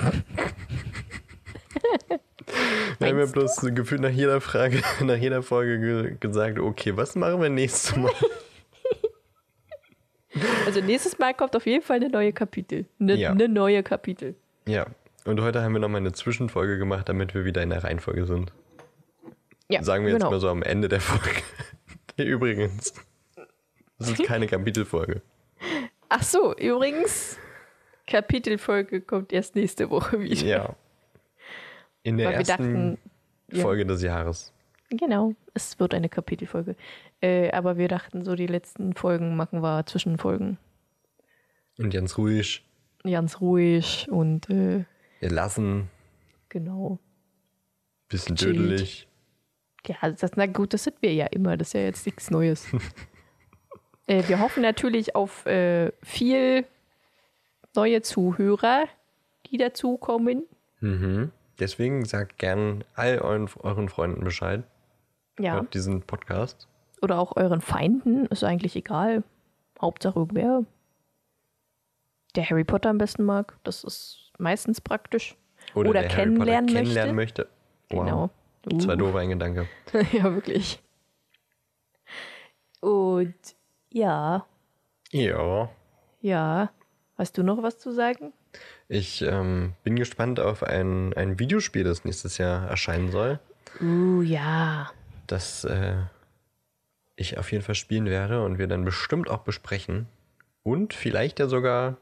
[2.99, 7.15] Wir haben ja bloß gefühlt nach jeder Frage, nach jeder Folge ge gesagt, okay, was
[7.15, 8.11] machen wir nächstes Mal?
[10.65, 12.85] Also nächstes Mal kommt auf jeden Fall eine neue Kapitel.
[12.99, 13.33] Eine Ja.
[13.33, 14.35] ne neue Kapitel.
[14.67, 14.85] ja,
[15.23, 18.51] und heute haben wir nochmal eine Zwischenfolge gemacht, damit wir wieder in der Reihenfolge sind.
[19.69, 20.31] Ja, Sagen wir jetzt genau.
[20.31, 21.41] mal so am Ende der Folge.
[22.17, 22.93] Übrigens,
[23.97, 25.21] das ist keine Kapitelfolge.
[26.09, 27.37] Ach so, übrigens,
[28.07, 30.45] Kapitelfolge kommt erst nächste Woche wieder.
[30.45, 30.75] Ja.
[32.03, 32.97] In der Weil ersten dachten,
[33.51, 33.61] ja.
[33.61, 34.53] Folge des Jahres.
[34.89, 36.75] Genau, es wird eine Kapitelfolge.
[37.21, 40.57] Äh, aber wir dachten, so die letzten Folgen machen wir Zwischenfolgen.
[41.77, 42.63] Und ganz ruhig.
[43.03, 44.85] Ganz ruhig und äh,
[45.19, 45.89] Wir lassen,
[46.49, 46.99] genau.
[48.07, 49.07] bisschen dödelig.
[49.87, 51.57] Ja, das, na gut, das sind wir ja immer.
[51.57, 52.67] Das ist ja jetzt nichts Neues.
[54.07, 56.65] äh, wir hoffen natürlich auf äh, viel
[57.75, 58.85] neue Zuhörer,
[59.47, 60.43] die dazukommen.
[60.79, 61.31] Mhm.
[61.59, 64.63] Deswegen sagt gern all euren, euren Freunden Bescheid.
[65.39, 65.53] Ja.
[65.53, 66.67] Hört diesen Podcast.
[67.01, 69.23] Oder auch euren Feinden, ist eigentlich egal.
[69.81, 70.63] Hauptsache irgendwer,
[72.35, 73.57] der Harry Potter am besten mag.
[73.63, 75.35] Das ist meistens praktisch.
[75.73, 76.77] Oder der Harry Potter kennenlernen möchte.
[76.77, 77.47] kennenlernen möchte.
[77.89, 78.05] Wow.
[78.05, 78.29] Genau.
[78.81, 78.97] Zwei Uh.
[78.97, 79.67] doofe ein Gedanke.
[80.11, 80.81] ja, wirklich.
[82.81, 83.35] Und
[83.91, 84.45] ja,
[85.11, 85.69] Ja.
[86.21, 86.69] ja.
[87.17, 88.33] Hast du noch was zu sagen?
[88.87, 93.39] Ich ähm, bin gespannt auf ein, ein Videospiel, das nächstes Jahr erscheinen soll.
[93.81, 94.91] Uh, ja.
[95.27, 95.95] Das äh,
[97.15, 100.07] ich auf jeden Fall spielen werde und wir dann bestimmt auch besprechen.
[100.63, 101.97] Und vielleicht ja sogar,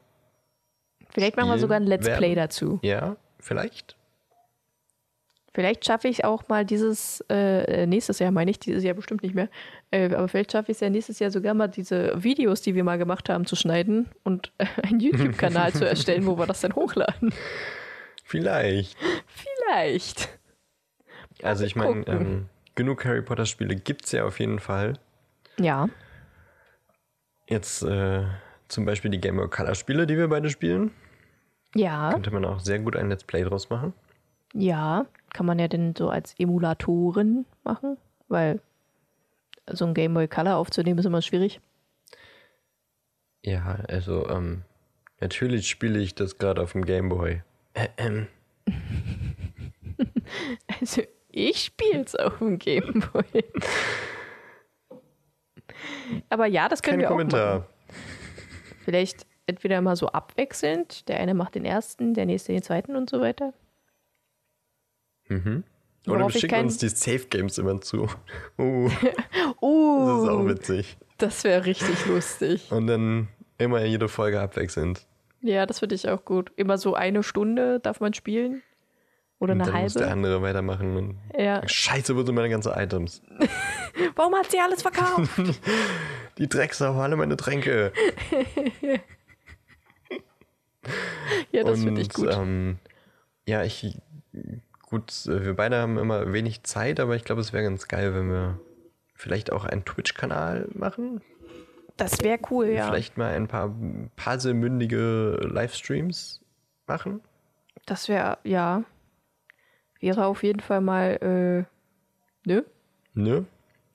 [1.09, 2.17] Vielleicht machen wir sogar ein Let's werden.
[2.17, 2.79] Play dazu.
[2.81, 3.95] ja, vielleicht.
[5.53, 9.35] Vielleicht schaffe ich auch mal dieses, äh, nächstes Jahr meine ich, dieses Jahr bestimmt nicht
[9.35, 9.49] mehr,
[9.91, 12.83] äh, aber vielleicht schaffe ich es ja nächstes Jahr sogar mal diese Videos, die wir
[12.83, 16.73] mal gemacht haben, zu schneiden und äh, einen YouTube-Kanal zu erstellen, wo wir das dann
[16.73, 17.33] hochladen.
[18.23, 18.97] Vielleicht.
[19.27, 20.29] Vielleicht.
[21.43, 24.93] Also ich meine, ähm, genug Harry Potter Spiele gibt es ja auf jeden Fall.
[25.59, 25.87] Ja.
[27.47, 28.23] Jetzt äh,
[28.69, 30.91] zum Beispiel die Game Boy Color Spiele, die wir beide spielen.
[31.75, 32.11] Ja.
[32.11, 33.93] Könnte man auch sehr gut ein Let's Play draus machen.
[34.53, 35.05] Ja.
[35.33, 37.97] Kann man ja denn so als Emulatoren machen,
[38.27, 38.61] weil
[39.67, 41.59] so ein Game Boy Color aufzunehmen ist immer schwierig.
[43.41, 44.61] Ja, also ähm,
[45.19, 47.41] natürlich spiele ich das gerade auf dem Game Boy.
[47.73, 48.27] Äh, ähm,
[50.79, 53.43] Also ich spiele es auf dem Game Boy.
[56.29, 57.29] Aber ja, das können kein wir auch machen.
[57.29, 57.67] Kommentar.
[58.83, 61.07] Vielleicht entweder mal so abwechselnd.
[61.09, 63.53] Der eine macht den ersten, der nächste den zweiten und so weiter.
[65.29, 65.63] Mhm.
[66.07, 68.07] Oder wir schicken uns die Safe Games immer zu.
[68.57, 68.89] Uh,
[69.61, 70.97] Uh, das ist auch witzig.
[71.17, 72.69] das wäre richtig lustig.
[72.71, 75.05] Und dann immer jede Folge abwechselnd.
[75.41, 76.51] Ja, das finde ich auch gut.
[76.57, 78.61] Immer so eine Stunde darf man spielen.
[79.39, 80.13] Oder Und eine dann muss der halbe.
[80.13, 80.95] andere weitermachen.
[80.97, 81.67] Und Ja.
[81.67, 83.21] Scheiße, wo sind meine ganzen Items?
[84.15, 85.29] Warum hat sie alles verkauft?
[86.37, 87.91] Die Drecksau, alle meine Tränke.
[91.51, 92.29] ja, das finde ich gut.
[92.31, 92.77] Ähm,
[93.47, 93.97] ja, ich.
[94.93, 98.13] Gut, äh, wir beide haben immer wenig Zeit, aber ich glaube, es wäre ganz geil,
[98.13, 98.59] wenn wir
[99.15, 101.19] vielleicht auch einen Twitch-Kanal machen.
[101.97, 102.85] Das wäre cool, ja.
[102.85, 103.75] Vielleicht mal ein paar
[104.15, 106.41] puzzlemündige Livestreams
[106.85, 107.21] machen.
[107.87, 108.83] Das wäre, ja.
[109.99, 111.65] Wäre auf jeden Fall mal,
[112.45, 112.63] äh, ne?
[113.15, 113.45] Ne?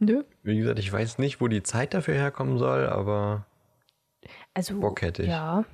[0.00, 0.24] Ne?
[0.42, 3.46] Wie gesagt, ich weiß nicht, wo die Zeit dafür herkommen soll, aber
[4.52, 5.28] Also, Bock hätte ich.
[5.28, 5.64] Ja,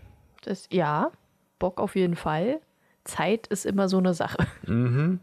[0.42, 1.10] das, ja,
[1.58, 2.60] Bock auf jeden Fall.
[3.04, 4.46] Zeit ist immer so eine Sache.
[4.66, 5.20] Mhm.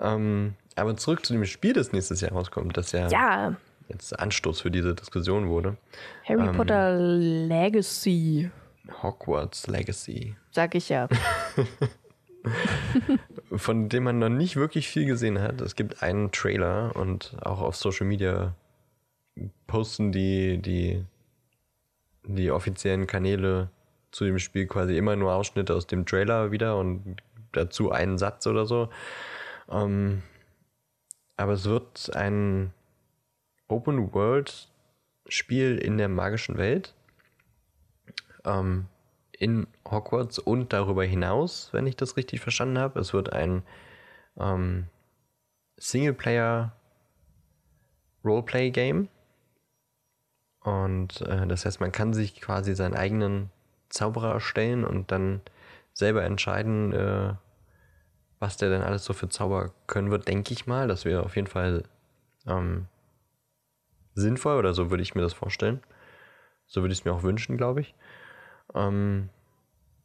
[0.00, 3.56] ähm, aber zurück zu dem Spiel, das nächstes Jahr rauskommt, das ja, Ja,
[3.88, 5.76] jetzt Anstoß für diese Diskussion wurde.
[6.26, 6.56] Harry Ähm.
[6.56, 8.50] Potter Legacy,
[9.02, 10.36] Hogwarts Legacy.
[10.50, 11.08] sag ich ja.
[13.56, 15.60] Von dem man noch nicht wirklich viel gesehen hat.
[15.62, 18.54] Es gibt einen Trailer und auch auf Social Media
[19.66, 21.04] posten die, die,
[22.24, 23.70] die offiziellen Kanäle
[24.14, 27.16] zu dem Spiel quasi immer nur Ausschnitte aus dem Trailer wieder und
[27.50, 28.88] dazu einen Satz oder so.
[29.68, 30.22] Ähm,
[31.36, 32.72] aber es wird ein
[33.66, 36.94] Open-World-Spiel in der magischen Welt.
[38.44, 38.86] Ähm,
[39.32, 43.00] in Hogwarts und darüber hinaus, wenn ich das richtig verstanden habe.
[43.00, 43.64] Es wird ein
[44.38, 44.86] ähm,
[45.76, 46.70] Singleplayer
[48.24, 49.08] Roleplay-Game.
[50.60, 53.50] Und äh, das heißt, man kann sich quasi seinen eigenen
[53.88, 55.40] Zauberer erstellen und dann
[55.92, 57.34] selber entscheiden, äh,
[58.38, 60.88] was der denn alles so für Zauber können wird, denke ich mal.
[60.88, 61.84] Das wäre auf jeden Fall
[62.46, 62.86] ähm,
[64.14, 65.80] sinnvoll oder so würde ich mir das vorstellen.
[66.66, 67.94] So würde ich es mir auch wünschen, glaube ich.
[68.74, 69.30] Ähm,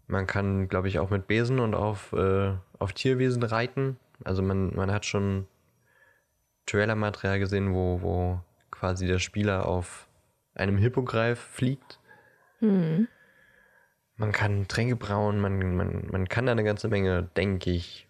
[0.07, 3.97] man kann, glaube ich, auch mit Besen und auf, äh, auf Tierwesen reiten.
[4.23, 5.47] Also man, man hat schon
[6.65, 10.07] Trailer-Material gesehen, wo, wo quasi der Spieler auf
[10.55, 11.99] einem Hippogreif fliegt.
[12.59, 13.07] Hm.
[14.19, 18.05] Man kann Tränke brauen, man, man, man kann da eine ganze Menge, denke ich.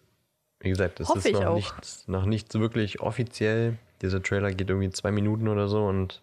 [0.58, 1.54] Wie gesagt, es Hoffe ist noch auch.
[1.54, 3.78] nicht, noch nicht so wirklich offiziell.
[4.02, 6.20] Dieser Trailer geht irgendwie zwei Minuten oder so und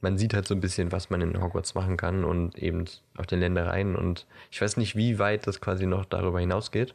[0.00, 2.84] man sieht halt so ein bisschen, was man in Hogwarts machen kann und eben
[3.16, 3.96] auf den Ländereien.
[3.96, 6.94] Und ich weiß nicht, wie weit das quasi noch darüber hinausgeht.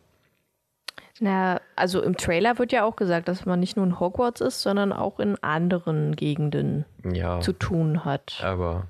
[1.19, 4.61] Na, also im Trailer wird ja auch gesagt, dass man nicht nur in Hogwarts ist,
[4.61, 8.39] sondern auch in anderen Gegenden Ja, zu tun hat.
[8.43, 8.87] aber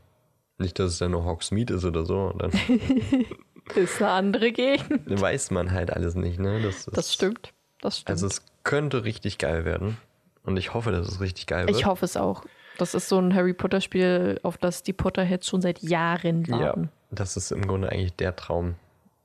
[0.58, 2.34] nicht, dass es dann nur Hogsmeade ist oder so.
[2.38, 2.51] Dann
[3.76, 5.20] Ist eine andere Gegend.
[5.22, 6.62] weiß man halt alles nicht, ne?
[6.62, 7.54] Das, ist, Das stimmt.
[7.82, 8.10] Das stimmt.
[8.10, 9.97] Also es könnte richtig geil werden.
[10.43, 11.78] Und ich hoffe, dass es richtig geil wird.
[11.78, 12.43] ich hoffe es auch.
[12.78, 16.60] Das ist so ein Harry Potter Spiel, auf das die Potterheads schon seit Jahren Ja,
[16.60, 16.89] warten.
[17.12, 18.76] das ist im Grunde eigentlich der Traum.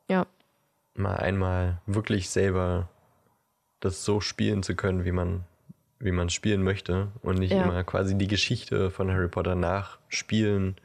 [0.08, 0.26] Ja.
[0.94, 2.88] Mal einmal wirklich selber
[3.80, 5.44] das so spielen zu können, wie man,
[5.98, 7.08] wie man spielen möchte.
[7.22, 7.64] Und nicht Ja.
[7.64, 10.76] immer quasi die Geschichte von Harry Potter nachspielen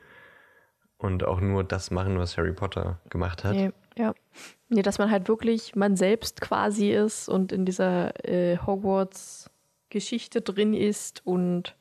[1.04, 3.56] und auch nur das machen, was Harry Potter gemacht hat.
[3.56, 4.14] Nee, ja.
[4.70, 10.74] Nee, dass man halt wirklich man selbst quasi ist und in dieser äh, Hogwarts-Geschichte drin
[10.74, 11.76] ist und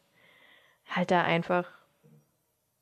[0.87, 1.67] halt da einfach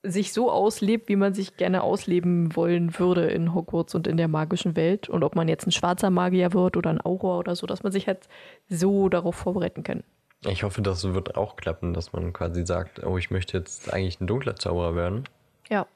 [0.02, 4.28] sich so auslebt, wie man sich gerne ausleben wollen würde in Hogwarts und in der
[4.28, 5.10] magischen Welt.
[5.10, 7.92] Und ob man jetzt ein schwarzer Magier wird oder ein Auror oder so, dass man
[7.92, 8.28] sich halt
[8.70, 10.04] so darauf vorbereiten kann.
[10.46, 14.18] Ich hoffe, das wird auch klappen, dass man quasi sagt, oh, ich möchte jetzt eigentlich
[14.22, 15.24] ein dunkler Zauberer werden.
[15.68, 15.86] Ja.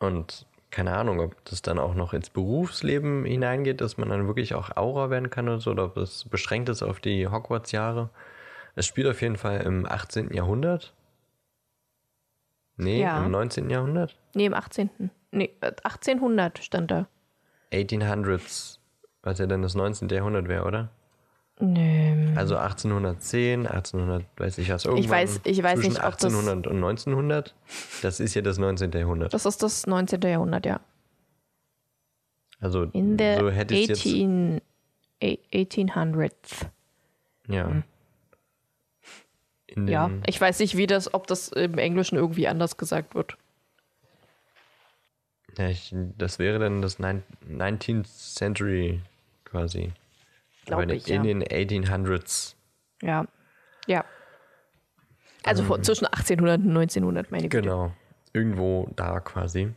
[0.00, 4.54] Und keine Ahnung, ob das dann auch noch ins Berufsleben hineingeht, dass man dann wirklich
[4.54, 8.10] auch Aura werden kann oder so, oder ob es beschränkt ist auf die Hogwarts-Jahre.
[8.76, 10.32] Es spielt auf jeden Fall im 18.
[10.32, 10.94] Jahrhundert.
[12.76, 13.24] Nee, Ja.
[13.24, 13.68] im 19.
[13.68, 14.16] Jahrhundert.
[14.34, 15.10] Nee, im 18.
[15.32, 17.06] Nee, äh, 1800 stand da.
[17.72, 18.78] 1800s,
[19.22, 20.08] was ja dann das 19.
[20.08, 20.88] Jahrhundert wäre, oder?
[21.60, 22.32] Nee.
[22.36, 26.66] Also 1810, 1800, weiß ich was, irgendwann weiß- ich weiß zwischen nicht, ob das- 1800
[26.66, 27.54] und 1900.
[28.02, 28.90] Das ist ja das 19.
[28.92, 29.34] Jahrhundert.
[29.34, 30.22] Das ist das 19.
[30.22, 30.80] Jahrhundert, ja.
[32.60, 34.60] Also In der so hätte ich jetzt 18,
[35.20, 36.66] eh, 1800s.
[37.48, 37.82] Ja.
[39.74, 43.36] Den, Ja, ich weiß nicht, wie das, ob das im Englischen irgendwie anders gesagt wird.
[45.58, 49.00] ja ich, das wäre dann das Nin- 19th Century
[49.44, 49.92] quasi.
[50.66, 51.34] Glaube ich, in ja.
[51.34, 52.54] den 1800s.
[53.02, 53.26] Ja.
[53.86, 54.04] Ja.
[55.42, 57.62] Also vor, zwischen 1800 und 1900, meine Güte.
[57.62, 57.92] Genau.
[58.32, 59.72] Irgendwo da quasi.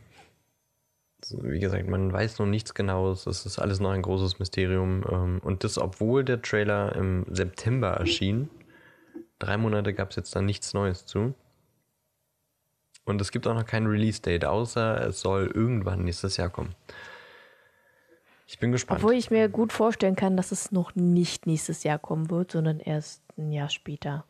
[1.30, 3.26] Wie gesagt, man weiß noch nichts Genaues.
[3.26, 5.04] Es ist alles noch ein großes Mysterium.
[5.10, 8.50] ähm, Und das, obwohl der Trailer im September erschien.
[9.38, 11.34] Drei Monate gab es jetzt da nichts Neues zu.
[13.04, 16.74] Und es gibt auch noch kein Release-Date, außer es soll irgendwann nächstes Jahr kommen.
[18.46, 19.00] Ich bin gespannt.
[19.00, 22.78] Obwohl ich mir gut vorstellen kann, dass es noch nicht nächstes Jahr kommen wird, sondern
[22.80, 24.24] erst ein Jahr später.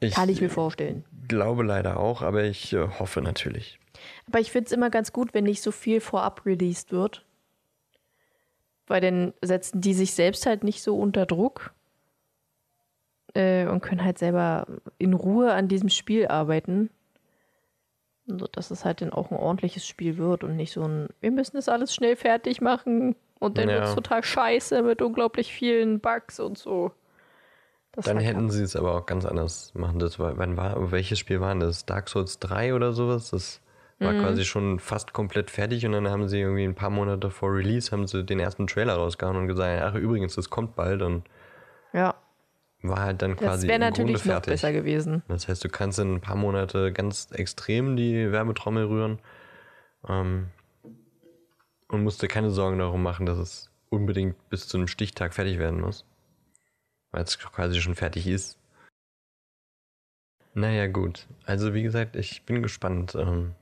[0.00, 1.04] ich Kann ich mir vorstellen.
[1.28, 3.78] glaube leider auch, aber ich äh, hoffe natürlich.
[4.26, 7.24] Aber ich finde es immer ganz gut, wenn nicht so viel vorab released wird.
[8.86, 11.72] Weil dann setzen die sich selbst halt nicht so unter Druck.
[13.34, 14.66] äh, und können halt selber
[14.98, 16.90] in Ruhe an diesem Spiel arbeiten.
[18.38, 21.30] So, dass es halt dann auch ein ordentliches Spiel wird und nicht so ein, wir
[21.30, 23.74] müssen das alles schnell fertig machen und dann Ja.
[23.76, 26.92] wird es total scheiße mit unglaublich vielen Bugs und so.
[27.92, 29.98] Das Dann hätten sie es aber auch ganz anders machen.
[29.98, 31.84] Das war, wann war, welches Spiel war denn das?
[31.84, 33.30] Dark Souls 3 oder sowas?
[33.30, 33.60] Das
[34.00, 34.20] war Mhm.
[34.22, 37.92] quasi schon fast komplett fertig und dann haben sie irgendwie ein paar Monate vor Release
[37.92, 41.24] haben sie den ersten Trailer rausgehauen und gesagt, ach übrigens, das kommt bald und
[41.92, 42.14] Ja,
[42.82, 44.52] war halt dann das quasi wäre im Grunde natürlich noch fertig.
[44.52, 45.22] besser gewesen.
[45.28, 49.18] Das heißt, du kannst in ein paar Monate ganz extrem die Werbetrommel rühren
[50.08, 50.48] ähm,
[51.88, 55.58] und musst dir keine Sorgen darum machen, dass es unbedingt bis zu einem Stichtag fertig
[55.58, 56.04] werden muss.
[57.10, 58.58] Weil es quasi schon fertig ist.
[60.54, 61.26] Naja, gut.
[61.44, 63.14] Also, wie gesagt, ich bin gespannt.
[63.14, 63.54] Ähm,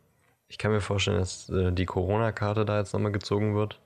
[0.48, 3.80] ich kann mir vorstellen, dass äh, die Corona-Karte da jetzt nochmal gezogen wird.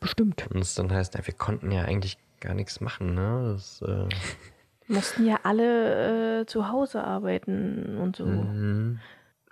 [0.00, 0.46] Bestimmt.
[0.50, 3.52] Und es dann heißt, ja, wir konnten ja eigentlich gar nichts machen, ne?
[3.52, 4.08] Das, äh,
[4.86, 8.26] Mussten ja alle äh, zu Hause arbeiten und so.
[8.26, 9.00] Mhm.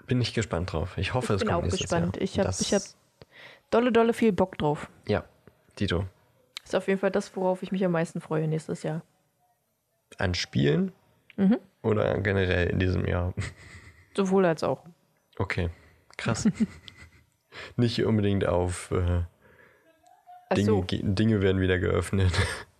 [0.06, 0.98] Bin ich gespannt drauf.
[0.98, 2.16] Ich hoffe, Ich es bin kommt auch nächstes gespannt.
[2.16, 2.22] Jahr.
[2.22, 2.82] Ich hab- Das- ich hab-
[3.70, 4.90] Dolle, dolle viel Bock drauf.
[5.08, 5.24] Ja,
[5.78, 6.04] Dito.
[6.64, 9.02] Ist auf jeden Fall das, worauf ich mich am meisten freue nächstes Jahr.
[10.18, 10.92] An Spielen
[11.36, 11.58] Mhm.
[11.82, 13.32] oder generell in diesem Jahr?
[14.14, 14.84] Sowohl als auch.
[15.38, 15.70] Okay,
[16.18, 16.46] krass.
[17.76, 19.22] Nicht unbedingt auf äh,
[20.54, 20.82] Dinge, so.
[20.82, 22.32] ge- Dinge werden wieder geöffnet.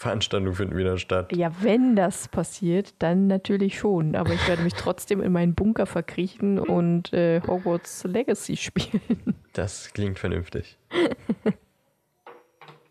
[0.00, 1.36] Veranstaltungen finden wieder statt.
[1.36, 4.16] Ja, wenn das passiert, dann natürlich schon.
[4.16, 9.34] Aber ich werde mich trotzdem in meinen Bunker verkriechen und äh, Hogwarts Legacy spielen.
[9.52, 10.78] Das klingt vernünftig.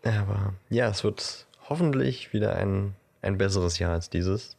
[0.04, 4.56] Aber ja, es wird hoffentlich wieder ein, ein besseres Jahr als dieses.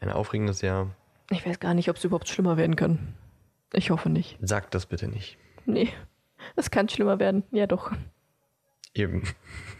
[0.00, 0.90] Ein aufregendes Jahr.
[1.30, 3.14] Ich weiß gar nicht, ob es überhaupt schlimmer werden kann.
[3.72, 4.36] Ich hoffe nicht.
[4.42, 5.38] Sag das bitte nicht.
[5.64, 5.88] Nee,
[6.56, 7.44] es kann schlimmer werden.
[7.52, 7.92] Ja, doch.
[8.92, 9.22] Eben.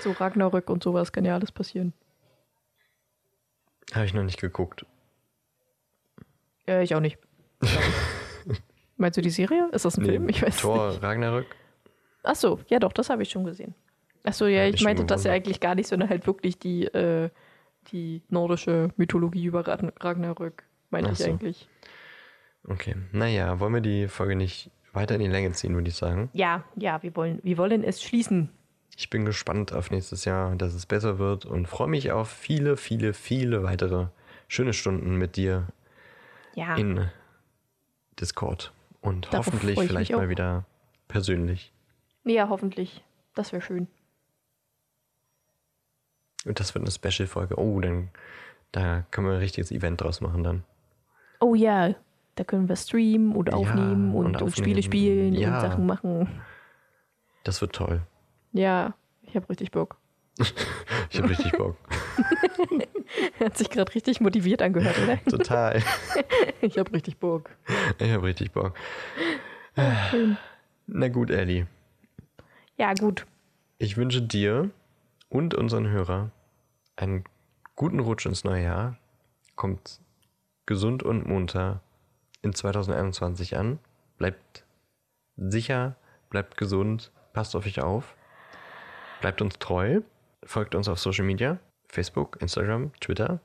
[0.00, 1.92] So Ragnarök und sowas kann ja alles passieren.
[3.94, 4.86] Habe ich noch nicht geguckt.
[6.66, 7.18] Äh, ich auch nicht.
[8.96, 9.68] Meinst du die Serie?
[9.72, 10.28] Ist das ein Film?
[10.28, 11.02] Ich weiß Thor nicht.
[11.02, 11.46] Ragnarök.
[12.22, 13.74] Ach so, ja doch, das habe ich schon gesehen.
[14.24, 16.58] Ach so, ja, Hab ich ich meinte das ja eigentlich gar nicht, sondern halt wirklich
[16.58, 17.30] die, äh,
[17.90, 21.24] die nordische Mythologie über Ragn- Ragnarök, meinte Ach ich so.
[21.24, 21.68] eigentlich.
[22.68, 22.94] Okay.
[23.10, 26.30] Naja, wollen wir die Folge nicht weiter in die Länge ziehen, würde ich sagen.
[26.32, 28.50] Ja, ja, wir wollen, wir wollen es schließen.
[28.96, 32.76] Ich bin gespannt auf nächstes Jahr, dass es besser wird und freue mich auf viele,
[32.76, 34.08] viele, viele weitere
[34.48, 35.66] schöne Stunden mit dir
[36.54, 37.08] Ja, in
[38.20, 38.72] Discord.
[39.00, 40.64] Und Darauf hoffentlich vielleicht mal wieder
[41.08, 41.72] persönlich.
[42.24, 43.02] ja, hoffentlich.
[43.34, 43.88] Das wäre schön.
[46.44, 47.58] Und das wird eine Special-Folge.
[47.58, 48.10] Oh, dann
[48.72, 50.64] da können wir ein richtiges Event draus machen dann.
[51.40, 51.94] Oh ja,
[52.36, 54.82] da können wir streamen und Ja, aufnehmen und, und und Spiele aufnehmen.
[54.82, 55.54] spielen Ja.
[55.54, 56.42] und Sachen machen.
[57.44, 58.02] Das wird toll.
[58.52, 59.96] Ja, ich habe richtig Bock.
[61.10, 61.76] Ich habe richtig Bock.
[63.38, 65.22] Hat sich gerade richtig motiviert angehört, oder?
[65.30, 65.82] Total.
[66.62, 67.50] Ich habe richtig Bock.
[67.98, 68.74] Ich habe richtig Bock.
[70.10, 70.38] Schön.
[70.86, 71.66] Na gut, Ellie.
[72.78, 73.26] Ja, gut.
[73.76, 74.70] Ich wünsche dir
[75.28, 76.30] und unseren Hörer
[76.96, 77.24] einen
[77.76, 78.96] guten Rutsch ins neue Jahr.
[79.54, 80.00] Kommt
[80.64, 81.82] gesund und munter
[82.40, 83.78] in 2021 an.
[84.16, 84.64] Bleibt
[85.36, 85.96] sicher,
[86.30, 88.16] bleibt gesund, passt auf euch auf.
[89.22, 90.00] Bleibt uns treu.
[90.42, 91.60] Folgt uns auf Social Media.
[91.86, 93.40] Facebook, Instagram, Twitter.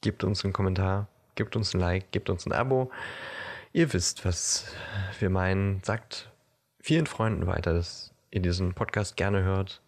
[0.00, 1.06] Gebt uns einen Kommentar,
[1.36, 2.90] gebt uns ein Like, gebt uns ein Abo.
[3.72, 4.74] Ihr wisst, was
[5.20, 5.80] wir meinen.
[5.84, 6.32] Sagt
[6.80, 9.82] vielen Freunden weiter, dass ihr diesen Podcast gerne hört.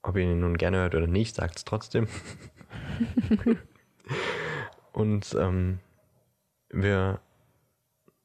[0.00, 2.08] Ob ihr ihn nun gerne hört oder nicht, sagt es trotzdem.
[4.92, 5.80] und ähm,
[6.70, 7.20] wir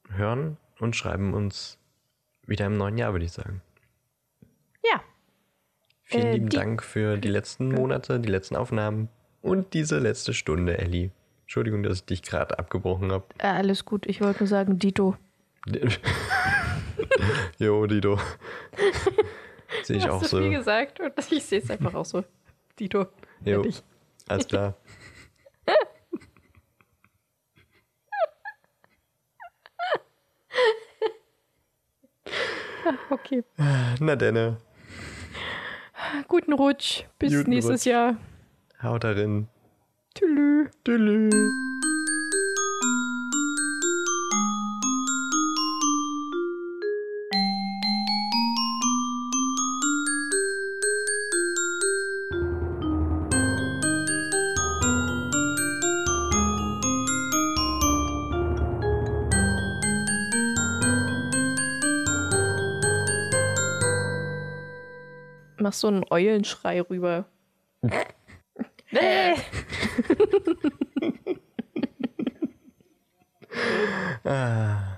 [0.08, 1.78] hören und schreiben uns
[2.46, 3.60] wieder im neuen Jahr, würde ich sagen.
[6.08, 9.08] Vielen Äh, lieben die- Dank für die letzten Monate, die letzten Aufnahmen
[9.42, 11.10] und diese letzte Stunde, Ellie.
[11.42, 13.24] Entschuldigung, dass ich dich gerade abgebrochen habe.
[13.38, 14.06] äh, alles gut.
[14.06, 15.16] Ich wollte nur sagen, Dito.
[17.58, 18.18] jo, Dido.
[19.82, 20.38] Sehe ich Hast auch du so.
[20.38, 22.22] viel gesagt und ich sehe es einfach auch so.
[22.78, 23.06] Dito.
[23.44, 23.82] Jo, Fertig.
[24.28, 24.74] alles klar.
[33.10, 33.42] Okay.
[34.00, 34.58] Na denne,
[36.28, 37.04] Guten Rutsch.
[37.18, 37.86] Bis Guten nächstes Rutsch.
[37.86, 38.16] Jahr.
[38.82, 39.48] haut darin.
[40.14, 40.68] Tschüss.
[40.84, 41.75] Tschüss.
[65.66, 67.24] Mach so einen Eulenschrei rüber.
[68.92, 69.34] Nee.
[74.24, 74.95] Ah,